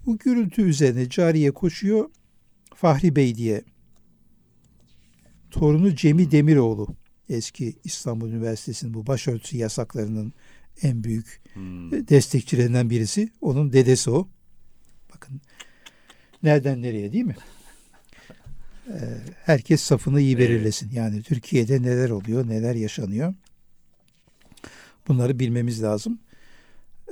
[0.06, 2.10] Bu gürültü üzerine cariye koşuyor.
[2.74, 3.62] Fahri Bey diye
[5.50, 6.88] torunu Cemi Demiroğlu
[7.28, 10.32] eski İstanbul Üniversitesi'nin bu başörtüsü yasaklarının
[10.82, 12.08] en büyük hmm.
[12.08, 13.28] destekçilerinden birisi.
[13.40, 14.28] Onun dedesi o.
[15.14, 15.40] Bakın
[16.42, 17.36] nereden nereye değil mi?
[19.44, 20.90] Herkes safını iyi belirlesin.
[20.92, 23.34] Yani Türkiye'de neler oluyor, neler yaşanıyor.
[25.08, 26.18] Bunları bilmemiz lazım.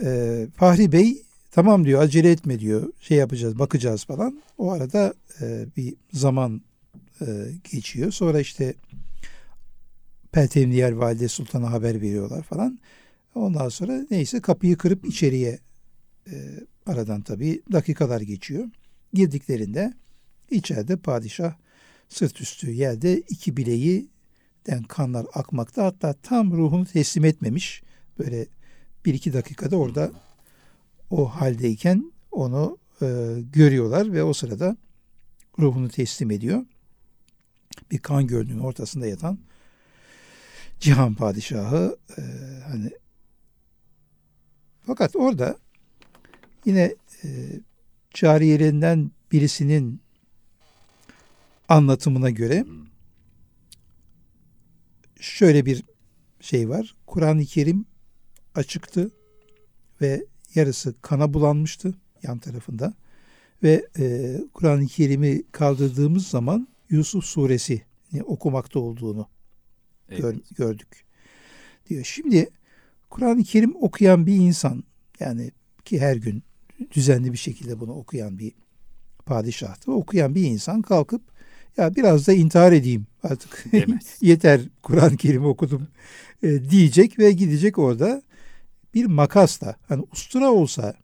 [0.03, 4.43] Ee, Fahri Bey tamam diyor acele etme diyor şey yapacağız bakacağız falan.
[4.59, 6.62] O arada e, bir zaman
[7.20, 7.27] e,
[7.73, 8.11] geçiyor.
[8.11, 8.75] Sonra işte
[10.33, 12.79] Peltemniyel Valide Sultan'a haber veriyorlar falan.
[13.35, 15.59] Ondan sonra neyse kapıyı kırıp içeriye
[16.31, 16.35] e,
[16.87, 18.64] aradan tabii dakikalar geçiyor.
[19.14, 19.95] Girdiklerinde
[20.51, 21.55] içeride padişah
[22.09, 24.09] sırt üstü yerde iki bileği
[24.66, 25.84] den kanlar akmakta.
[25.84, 27.82] Hatta tam ruhunu teslim etmemiş.
[28.18, 28.47] Böyle
[29.05, 30.12] bir iki dakikada orada
[31.11, 34.76] o haldeyken onu e, görüyorlar ve o sırada
[35.59, 36.64] ruhunu teslim ediyor.
[37.90, 39.38] Bir kan gölünün ortasında yatan
[40.80, 42.22] Cihan Padişahı e,
[42.66, 42.90] hani
[44.86, 45.57] fakat orada
[46.64, 47.28] yine e,
[48.14, 50.01] cariyelerinden birisinin
[51.68, 52.64] anlatımına göre
[55.20, 55.84] şöyle bir
[56.40, 56.94] şey var.
[57.06, 57.84] Kur'an-ı Kerim
[58.54, 59.10] açıktı
[60.00, 62.94] ve yarısı kana bulanmıştı yan tarafında.
[63.62, 67.82] Ve e, Kur'an-ı Kerim'i kaldırdığımız zaman Yusuf suresi
[68.24, 69.28] okumakta olduğunu
[70.08, 70.20] evet.
[70.20, 71.04] gör, gördük.
[71.88, 72.04] Diyor.
[72.04, 72.50] Şimdi
[73.10, 74.84] Kur'an-ı Kerim okuyan bir insan
[75.20, 75.50] yani
[75.84, 76.42] ki her gün
[76.90, 78.52] düzenli bir şekilde bunu okuyan bir
[79.26, 79.92] padişahtı.
[79.92, 81.32] Okuyan bir insan kalkıp
[81.77, 83.64] ya biraz da intihar edeyim artık.
[84.20, 85.89] Yeter Kur'an-ı Kerim okudum
[86.43, 88.23] e, diyecek ve gidecek orada
[88.95, 90.95] bir makasla hani ustura olsa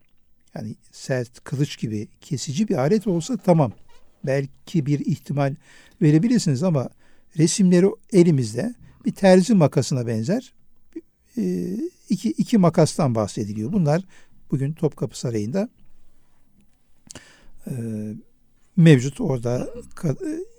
[0.55, 3.71] yani sert kılıç gibi kesici bir alet olsa tamam.
[4.25, 5.55] Belki bir ihtimal
[6.01, 6.89] verebilirsiniz ama
[7.37, 10.53] resimleri elimizde bir terzi makasına benzer
[11.37, 11.75] e,
[12.09, 13.73] iki, iki makastan bahsediliyor.
[13.73, 14.01] Bunlar
[14.51, 15.69] bugün Topkapı Sarayı'nda
[17.67, 17.73] e,
[18.79, 19.69] mevcut orada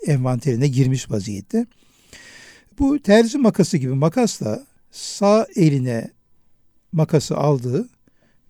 [0.06, 1.66] envanterine girmiş vaziyette.
[2.78, 6.10] Bu terzi makası gibi makasla sağ eline
[6.92, 7.88] makası aldığı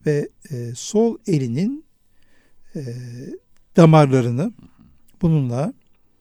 [0.07, 1.85] ve e, sol elinin
[2.77, 2.83] e,
[3.77, 4.53] damarlarını
[5.23, 5.73] bununla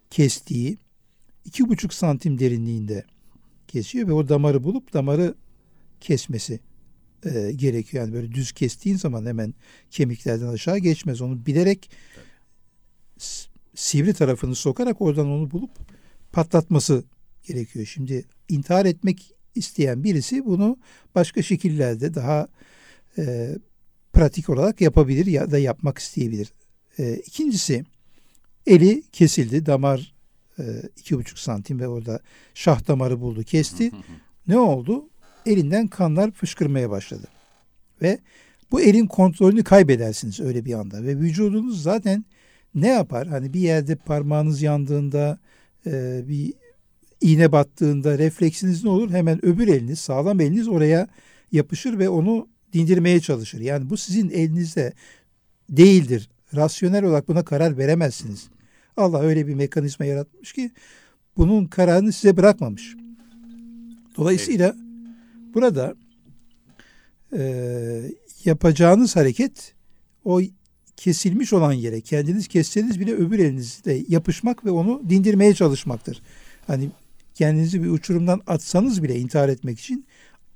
[0.09, 0.77] kestiği
[1.45, 3.03] iki buçuk santim derinliğinde
[3.67, 5.35] kesiyor ve o damarı bulup damarı
[6.01, 6.59] kesmesi
[7.25, 8.03] e, gerekiyor.
[8.03, 9.53] Yani böyle düz kestiğin zaman hemen
[9.91, 11.21] kemiklerden aşağı geçmez.
[11.21, 11.89] Onu bilerek
[13.75, 15.71] sivri tarafını sokarak oradan onu bulup
[16.31, 17.03] patlatması
[17.47, 17.85] gerekiyor.
[17.85, 20.77] Şimdi intihar etmek isteyen birisi bunu
[21.15, 22.47] başka şekillerde daha
[23.17, 23.55] e,
[24.13, 26.53] pratik olarak yapabilir ya da yapmak isteyebilir.
[26.99, 27.85] E, ikincisi
[28.67, 30.13] eli kesildi, damar
[30.59, 30.63] e,
[30.97, 32.19] iki buçuk santim ve orada
[32.53, 33.91] şah damarı buldu, kesti.
[34.47, 35.09] ne oldu?
[35.45, 37.27] Elinden kanlar fışkırmaya başladı.
[38.01, 38.19] Ve
[38.71, 42.25] bu elin kontrolünü kaybedersiniz öyle bir anda ve vücudunuz zaten
[42.75, 43.27] ne yapar?
[43.27, 45.39] Hani bir yerde parmağınız yandığında
[45.85, 46.53] e, bir
[47.21, 49.11] iğne battığında refleksiniz ne olur?
[49.11, 51.07] Hemen öbür eliniz, sağlam eliniz oraya
[51.51, 53.59] yapışır ve onu dindirmeye çalışır.
[53.59, 54.93] Yani bu sizin elinizde
[55.69, 56.29] değildir.
[56.55, 58.47] Rasyonel olarak buna karar veremezsiniz.
[58.97, 60.71] Allah öyle bir mekanizma yaratmış ki
[61.37, 62.95] bunun kararını size bırakmamış.
[64.17, 64.75] Dolayısıyla
[65.53, 65.95] burada
[67.37, 68.11] e,
[68.45, 69.73] yapacağınız hareket
[70.25, 70.41] o
[70.99, 76.21] kesilmiş olan yere kendiniz kesseniz bile öbür elinizle yapışmak ve onu dindirmeye çalışmaktır.
[76.67, 76.89] Hani
[77.33, 80.05] kendinizi bir uçurumdan atsanız bile intihar etmek için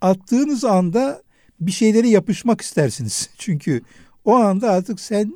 [0.02, 1.24] attığınız anda
[1.62, 3.30] bir şeylere yapışmak istersiniz.
[3.38, 3.82] Çünkü
[4.26, 5.34] o anda artık sen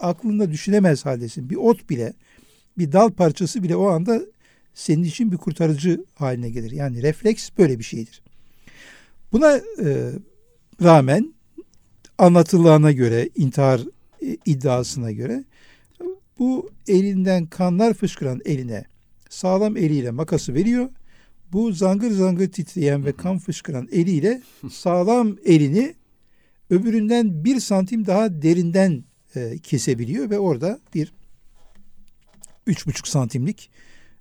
[0.00, 1.50] aklında düşünemez haldesin.
[1.50, 2.12] Bir ot bile,
[2.78, 4.20] bir dal parçası bile o anda
[4.74, 6.70] senin için bir kurtarıcı haline gelir.
[6.70, 8.22] Yani refleks böyle bir şeydir.
[9.32, 10.10] Buna e,
[10.82, 11.34] rağmen
[12.18, 13.80] anlatılana göre, intihar
[14.22, 15.44] e, iddiasına göre
[16.38, 18.84] bu elinden kanlar fışkıran eline
[19.28, 20.88] sağlam eliyle makası veriyor.
[21.52, 25.94] Bu zangır zangır titreyen ve kan fışkıran eliyle sağlam elini
[26.70, 29.04] öbüründen bir santim daha derinden
[29.36, 31.12] e, kesebiliyor ve orada bir
[32.66, 33.70] üç buçuk santimlik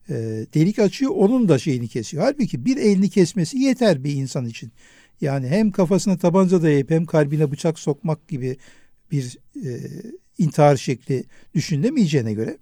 [0.10, 0.14] e,
[0.54, 1.12] delik açıyor.
[1.16, 2.24] Onun da şeyini kesiyor.
[2.24, 4.72] Halbuki bir elini kesmesi yeter bir insan için.
[5.22, 8.58] Yani hem kafasına tabanca dayayıp hem kalbine bıçak sokmak gibi
[9.12, 9.80] bir e,
[10.38, 11.24] intihar şekli
[11.56, 12.58] düşünülemeyeceğine göre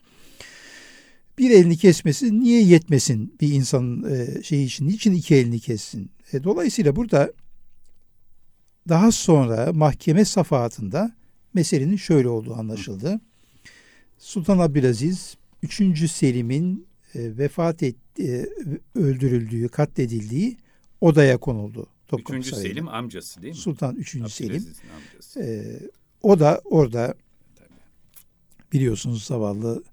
[1.38, 4.88] bir elini kesmesi niye yetmesin bir insanın e, şey için?
[4.88, 6.12] Niçin iki elini kessin?
[6.34, 7.34] E, dolayısıyla burada
[8.90, 11.16] daha sonra mahkeme safahatında
[11.54, 13.22] meselenin şöyle olduğu anlaşıldı.
[14.18, 16.12] Sultan Abdülaziz 3.
[16.12, 18.50] Selim'in e, vefat et, e,
[18.96, 20.58] öldürüldüğü, katledildiği
[21.02, 21.88] odaya konuldu.
[22.08, 22.54] Topkapı 3.
[22.54, 23.60] Selim amcası değil mi?
[23.60, 24.32] Sultan 3.
[24.32, 24.66] Selim.
[24.96, 25.40] Amcası.
[25.40, 25.80] E,
[26.24, 27.14] o da orada
[28.74, 29.84] biliyorsunuz zavallı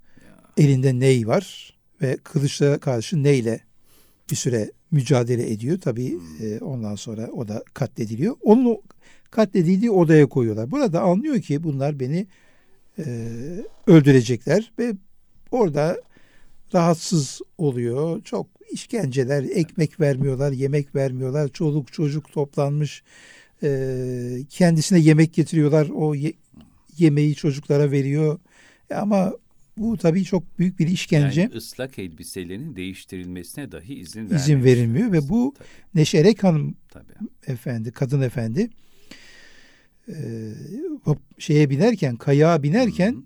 [0.57, 0.64] ya.
[0.64, 3.61] elinde ney var ve kılıçla karşı neyle
[4.31, 5.79] bir süre mücadele ediyor.
[5.81, 6.47] Tabii hmm.
[6.47, 8.37] e, ondan sonra o da katlediliyor.
[8.43, 8.79] Onun
[9.31, 10.70] katledildiği odaya koyuyorlar.
[10.70, 12.27] Burada anlıyor ki bunlar beni
[12.99, 13.05] e,
[13.87, 14.93] öldürecekler ve
[15.51, 16.01] orada
[16.75, 18.22] rahatsız oluyor.
[18.22, 21.49] Çok işkenceler, ekmek vermiyorlar, yemek vermiyorlar.
[21.49, 23.03] Çoluk çocuk toplanmış.
[23.64, 25.88] E, kendisine yemek getiriyorlar.
[25.88, 26.32] O ye,
[26.98, 28.38] yemeği çocuklara veriyor.
[28.94, 29.32] Ama
[29.76, 31.40] bu tabii çok büyük bir işkence.
[31.40, 34.40] Yani ıslak elbiselerin değiştirilmesine dahi izin verilmiyor.
[34.40, 35.68] İzin verilmiyor ve bu tabii.
[35.94, 37.12] Neşerek Hanım tabii.
[37.46, 38.70] efendi, kadın efendi
[40.08, 40.14] e,
[41.38, 43.22] şeye binerken, kayağa binerken Hı-hı.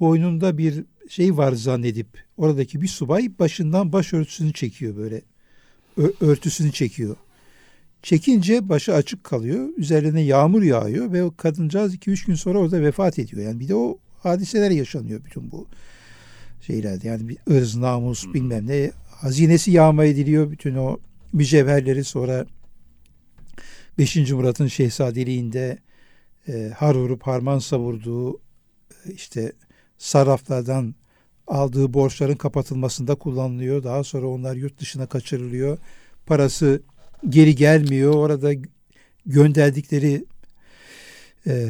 [0.00, 2.06] boynunda bir şey var zannedip
[2.36, 5.22] oradaki bir subay başından başörtüsünü çekiyor böyle.
[5.96, 7.16] Ö- örtüsünü çekiyor.
[8.02, 9.68] Çekince başı açık kalıyor.
[9.76, 13.42] Üzerine yağmur yağıyor ve o kadıncağız 2-3 gün sonra orada vefat ediyor.
[13.42, 15.66] Yani bir de o hadiseler yaşanıyor bütün bu
[16.60, 17.08] şeylerde.
[17.08, 18.90] Yani bir ırz, namus bilmem ne.
[19.10, 20.50] Hazinesi yağma ediliyor.
[20.50, 20.98] Bütün o
[21.32, 22.46] mücevherleri sonra
[23.98, 24.16] 5.
[24.30, 25.78] Murat'ın şehzadeliğinde
[26.48, 29.52] e, har vurup harman savurduğu e, işte
[29.98, 30.94] sarraflardan
[31.46, 33.84] aldığı borçların kapatılmasında kullanılıyor.
[33.84, 35.78] Daha sonra onlar yurt dışına kaçırılıyor.
[36.26, 36.82] Parası
[37.28, 38.14] geri gelmiyor.
[38.14, 38.52] Orada
[39.26, 40.24] gönderdikleri
[41.46, 41.66] e,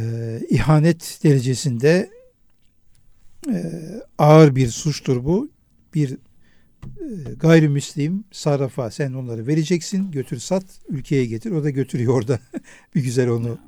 [0.48, 2.10] ihanet derecesinde
[3.48, 3.62] e,
[4.18, 5.50] ağır bir suçtur bu.
[5.94, 12.40] Bir e, gayrimüslim sarrafa sen onları vereceksin götür sat ülkeye getir o da götürüyor orada
[12.94, 13.58] bir güzel onu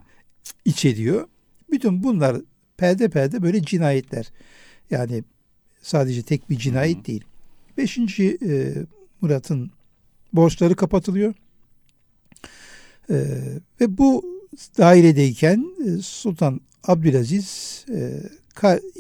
[0.65, 1.29] iç ediyor.
[1.71, 2.37] Bütün bunlar
[2.77, 4.33] perde perde böyle cinayetler.
[4.91, 5.25] Yani
[5.83, 7.25] sadece tek bir cinayet değil.
[7.77, 8.75] Beşinci e,
[9.21, 9.71] Murat'ın
[10.33, 11.35] borçları kapatılıyor.
[13.11, 13.17] E,
[13.81, 14.25] ve bu
[14.79, 18.23] dairedeyken e, Sultan Abdülaziz e,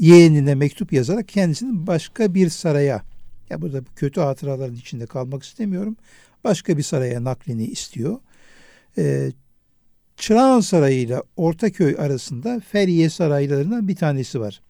[0.00, 3.02] yeğenine mektup yazarak kendisini başka bir saraya
[3.50, 5.96] ya burada kötü hatıraların içinde kalmak istemiyorum.
[6.44, 8.20] Başka bir saraya naklini istiyor.
[8.98, 9.32] E,
[10.16, 14.62] Çırağan Sarayı ile Ortaköy arasında Feriye saraylarından bir tanesi var.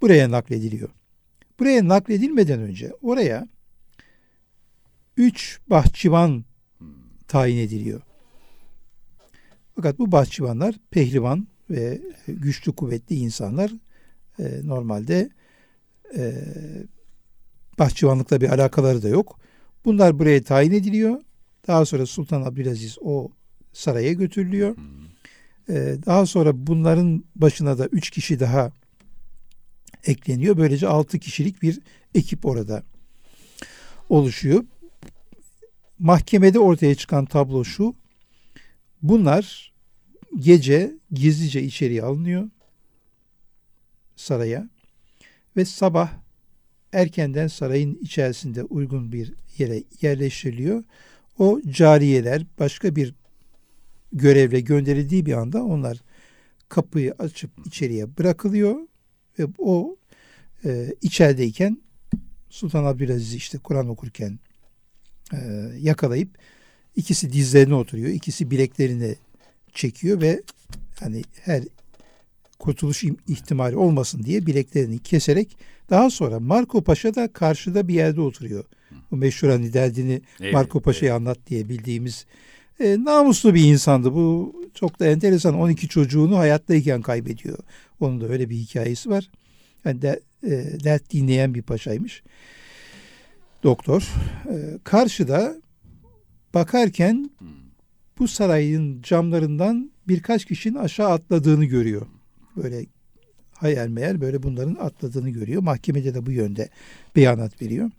[0.00, 0.88] Buraya naklediliyor.
[1.58, 3.48] Buraya nakledilmeden önce oraya
[5.16, 6.44] üç bahçıvan
[7.28, 8.00] tayin ediliyor.
[9.76, 13.72] Fakat bu bahçıvanlar pehlivan ve güçlü kuvvetli insanlar
[14.38, 15.30] e, normalde
[16.16, 16.34] e,
[17.78, 19.38] bahçıvanlıkla bir alakaları da yok.
[19.84, 21.20] Bunlar buraya tayin ediliyor.
[21.66, 23.30] Daha sonra Sultan Abdülaziz o
[23.72, 24.76] saraya götürülüyor.
[25.68, 28.70] E, daha sonra bunların başına da üç kişi daha
[30.04, 30.56] ekleniyor.
[30.56, 31.80] Böylece altı kişilik bir
[32.14, 32.82] ekip orada
[34.08, 34.64] oluşuyor.
[35.98, 37.94] Mahkemede ortaya çıkan tablo şu.
[39.02, 39.72] Bunlar
[40.38, 42.50] gece gizlice içeriye alınıyor
[44.16, 44.68] saraya
[45.56, 46.12] ve sabah
[46.92, 50.84] erkenden sarayın içerisinde uygun bir yere yerleştiriliyor.
[51.38, 53.14] O cariyeler başka bir
[54.12, 56.02] görevle gönderildiği bir anda onlar
[56.68, 58.76] kapıyı açıp içeriye bırakılıyor
[59.38, 59.96] ve o
[60.64, 61.78] e, içerideyken
[62.50, 64.38] Sultan Abdülaziz işte Kur'an okurken
[65.32, 65.38] e,
[65.78, 66.38] yakalayıp
[66.96, 69.14] ikisi dizlerine oturuyor, ikisi bileklerine
[69.74, 70.42] çekiyor ve
[71.00, 71.62] hani her
[72.58, 75.56] kurtuluş ihtimali olmasın diye bileklerini keserek
[75.90, 78.64] daha sonra Marco Paşa da karşıda bir yerde oturuyor.
[79.10, 81.20] Bu meşhur hani derdini evet, Marco Paşa'ya evet.
[81.20, 82.26] anlat diye bildiğimiz
[82.80, 84.14] e, namuslu bir insandı.
[84.14, 85.54] Bu çok da enteresan.
[85.54, 87.58] 12 çocuğunu hayattayken kaybediyor.
[88.00, 89.30] Onun da öyle bir hikayesi var.
[89.84, 90.50] Yani de, e,
[90.84, 92.22] dert dinleyen bir paşaymış.
[93.62, 94.08] doktor
[94.48, 95.61] e, karşıda
[96.54, 97.48] bakarken hmm.
[98.18, 102.06] bu sarayın camlarından birkaç kişinin aşağı atladığını görüyor.
[102.56, 102.86] Böyle
[103.52, 105.62] hayal meğer böyle bunların atladığını görüyor.
[105.62, 106.68] Mahkemede de bu yönde
[107.16, 107.90] beyanat veriyor.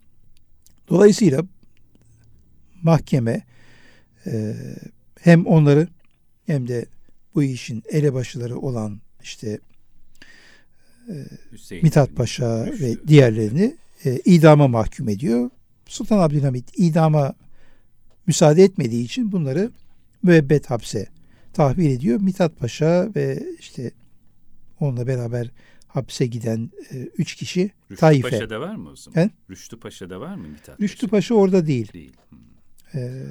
[0.89, 1.43] Dolayısıyla
[2.83, 3.41] mahkeme
[4.27, 4.55] e,
[5.21, 5.87] hem onları
[6.45, 6.85] hem de
[7.35, 9.59] bu işin elebaşıları olan işte
[11.09, 11.15] e,
[11.81, 13.75] Mithat Paşa ve diğerlerini
[14.05, 15.49] e, idama mahkum ediyor.
[15.85, 17.33] Sultan Abdülhamit idama
[18.27, 19.71] müsaade etmediği için bunları
[20.23, 21.07] müebbet hapse
[21.53, 22.21] tahvil ediyor.
[22.21, 23.91] Mithat Paşa ve işte
[24.79, 25.51] onunla beraber
[25.87, 28.29] hapse giden e, üç kişi Rüştü Taife.
[28.29, 29.21] Paşa'da var mı o zaman?
[29.21, 29.29] He?
[29.49, 31.93] Rüştü Paşa'da var mı Mithat Rüştü Paşa, Paşa orada değil.
[31.93, 32.13] Değil.
[32.29, 32.39] Hmm.
[32.95, 33.25] Ee,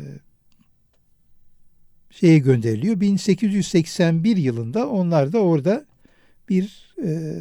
[2.11, 3.01] şeye gönderiliyor.
[3.01, 5.87] 1881 yılında onlar da orada
[6.49, 7.41] bir e,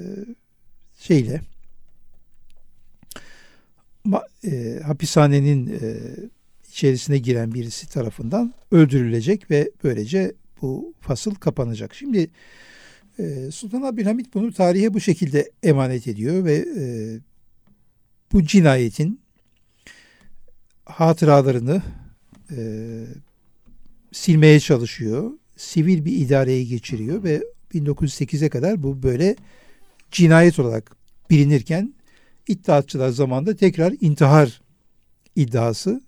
[0.99, 1.41] şeyle
[4.03, 5.99] ma, e, hapishanenin e,
[6.71, 11.95] içerisine giren birisi tarafından öldürülecek ve böylece bu fasıl kapanacak.
[11.95, 12.29] Şimdi
[13.19, 16.83] e, Sultan Abdülhamit bunu tarihe bu şekilde emanet ediyor ve e,
[18.31, 19.21] bu cinayetin
[20.85, 21.81] hatıralarını
[22.51, 22.57] e,
[24.11, 25.31] silmeye çalışıyor.
[25.57, 27.43] Sivil bir idareye geçiriyor ve
[27.73, 29.35] 1908'e kadar bu böyle
[30.11, 30.95] cinayet olarak
[31.29, 31.93] bilinirken
[32.47, 34.61] iddiatçılar zamanında tekrar intihar
[35.35, 36.01] iddiası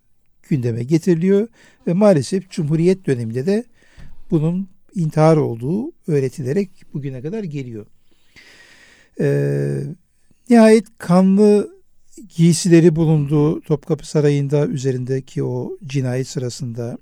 [0.50, 1.48] gündeme getiriliyor
[1.88, 3.64] ve maalesef Cumhuriyet döneminde de
[4.32, 7.86] bunun intihar olduğu öğretilerek bugüne kadar geliyor.
[9.20, 9.84] Ee,
[10.50, 11.74] nihayet kanlı
[12.36, 16.98] giysileri bulundu Topkapı Sarayı'nda üzerindeki o cinayet sırasında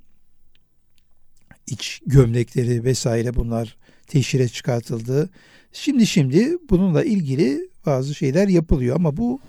[1.67, 3.77] iç gömlekleri vesaire bunlar
[4.07, 5.29] teşhire çıkartıldı.
[5.73, 9.39] Şimdi şimdi bununla ilgili bazı şeyler yapılıyor ama bu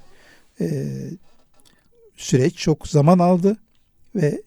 [0.60, 0.94] e,
[2.16, 3.56] süreç çok zaman aldı
[4.14, 4.42] ve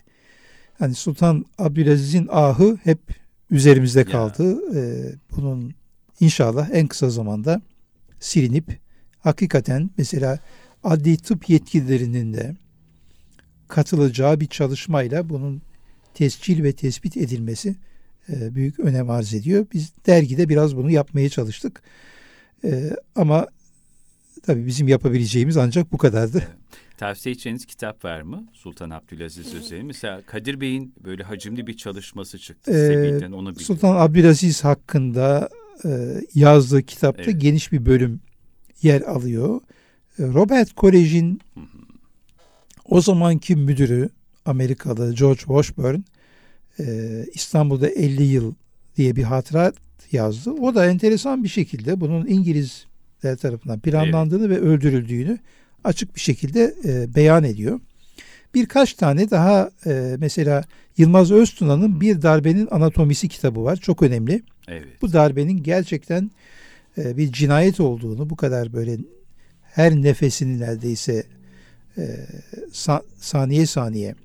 [0.79, 2.99] hani Sultan Abdülaziz'in ahı hep
[3.51, 4.57] üzerimizde kaldı.
[4.75, 5.73] Ee, bunun
[6.19, 7.61] inşallah en kısa zamanda
[8.19, 8.79] silinip
[9.19, 10.39] hakikaten mesela
[10.83, 12.55] adli tıp yetkililerinin de
[13.67, 15.61] katılacağı bir çalışmayla bunun
[16.13, 17.75] tescil ve tespit edilmesi
[18.29, 19.65] e, büyük önem arz ediyor.
[19.73, 21.81] Biz dergide biraz bunu yapmaya çalıştık.
[22.63, 23.47] E, ama
[24.43, 26.47] tabii bizim yapabileceğimiz ancak bu kadardı.
[26.97, 28.47] Tavsiye edeceğiniz kitap var mı?
[28.53, 29.83] Sultan Abdülaziz üzerine.
[29.83, 32.71] Mesela Kadir Bey'in böyle hacimli bir çalışması çıktı.
[32.71, 33.61] Ee, Sebil'den onu biliyorum.
[33.61, 35.49] Sultan Abdülaziz hakkında
[35.85, 37.41] e, yazdığı kitapta evet.
[37.41, 38.19] geniş bir bölüm
[38.81, 39.61] yer alıyor.
[40.19, 41.41] E, Robert Kolej'in
[42.85, 44.09] o zamanki müdürü
[44.45, 45.99] Amerikalı George Washburn
[46.79, 48.53] e, İstanbul'da 50 yıl
[48.97, 49.75] diye bir hatırat
[50.11, 50.51] yazdı.
[50.51, 54.61] O da enteresan bir şekilde bunun İngilizler tarafından planlandığını evet.
[54.61, 55.39] ve öldürüldüğünü
[55.85, 57.79] açık bir şekilde e, beyan ediyor.
[58.53, 60.63] Birkaç tane daha e, mesela
[60.97, 63.75] Yılmaz Öztuna'nın Bir Darbenin Anatomisi kitabı var.
[63.75, 64.43] Çok önemli.
[64.67, 65.01] Evet.
[65.01, 66.31] Bu darbenin gerçekten
[66.97, 68.97] e, bir cinayet olduğunu bu kadar böyle
[69.61, 71.23] her nefesini neredeyse
[71.97, 72.03] e,
[72.71, 74.15] sa- saniye saniye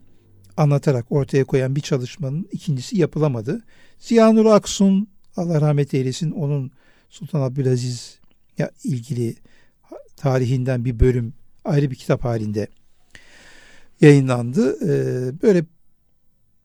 [0.56, 3.62] anlatarak ortaya koyan bir çalışmanın ikincisi yapılamadı.
[3.98, 6.70] Ziyanur Aksun Allah rahmet eylesin onun
[7.10, 8.18] Sultan Abdülaziz
[8.58, 9.34] ya ilgili
[10.16, 11.32] tarihinden bir bölüm
[11.64, 12.68] ayrı bir kitap halinde
[14.00, 14.76] yayınlandı.
[14.84, 15.64] Ee, böyle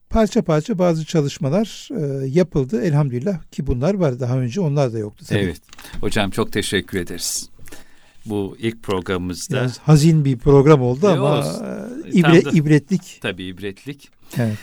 [0.10, 2.82] parça parça bazı çalışmalar e, yapıldı.
[2.82, 4.20] Elhamdülillah ki bunlar var.
[4.20, 5.26] Daha önce onlar da yoktu.
[5.30, 5.40] Tabii.
[5.40, 5.62] Evet.
[6.02, 7.50] Hocam çok teşekkür ederiz.
[8.26, 9.56] Bu ilk programımızda.
[9.56, 11.46] Biraz hazin bir program oldu ama
[12.06, 13.20] e, ibre, ibretlik.
[13.22, 14.10] Tabii ibretlik.
[14.38, 14.58] Evet.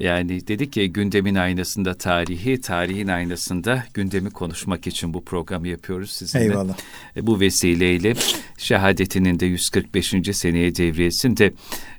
[0.00, 6.44] Yani dedik ki gündemin aynasında tarihi, tarihin aynasında gündemi konuşmak için bu programı yapıyoruz sizinle.
[6.44, 6.76] Eyvallah.
[7.16, 8.14] E, bu vesileyle
[8.58, 10.14] şehadetinin de 145.
[10.32, 11.52] seneye devriyesinde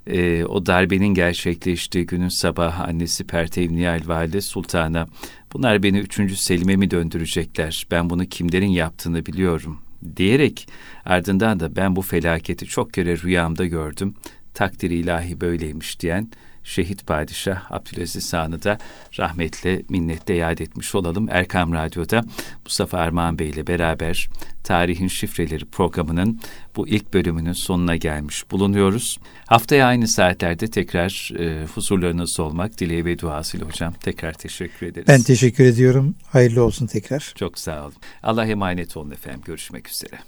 [0.07, 5.07] e, o darbenin gerçekleştiği günün sabahı annesi Pertev Nihal Valide Sultan'a
[5.53, 6.37] bunlar beni 3.
[6.37, 7.87] Selim'e mi döndürecekler?
[7.91, 9.79] Ben bunu kimlerin yaptığını biliyorum
[10.15, 10.67] diyerek
[11.05, 14.13] ardından da ben bu felaketi çok kere rüyamda gördüm.
[14.53, 16.29] Takdiri ilahi böyleymiş diyen
[16.69, 18.77] şehit padişah Abdülaziz Han'ı da
[19.19, 21.27] rahmetle minnetle yad etmiş olalım.
[21.29, 22.21] Erkam Radyo'da
[22.65, 24.29] Mustafa Armağan Bey ile beraber
[24.63, 26.39] Tarihin Şifreleri programının
[26.75, 29.19] bu ilk bölümünün sonuna gelmiş bulunuyoruz.
[29.45, 33.93] Haftaya aynı saatlerde tekrar e, huzurlarınızda olmak dileği ve duasıyla hocam.
[33.93, 35.07] Tekrar teşekkür ederiz.
[35.07, 36.15] Ben teşekkür ediyorum.
[36.31, 37.33] Hayırlı olsun tekrar.
[37.35, 37.95] Çok sağ olun.
[38.23, 39.41] Allah emanet olun efendim.
[39.45, 40.19] Görüşmek üzere.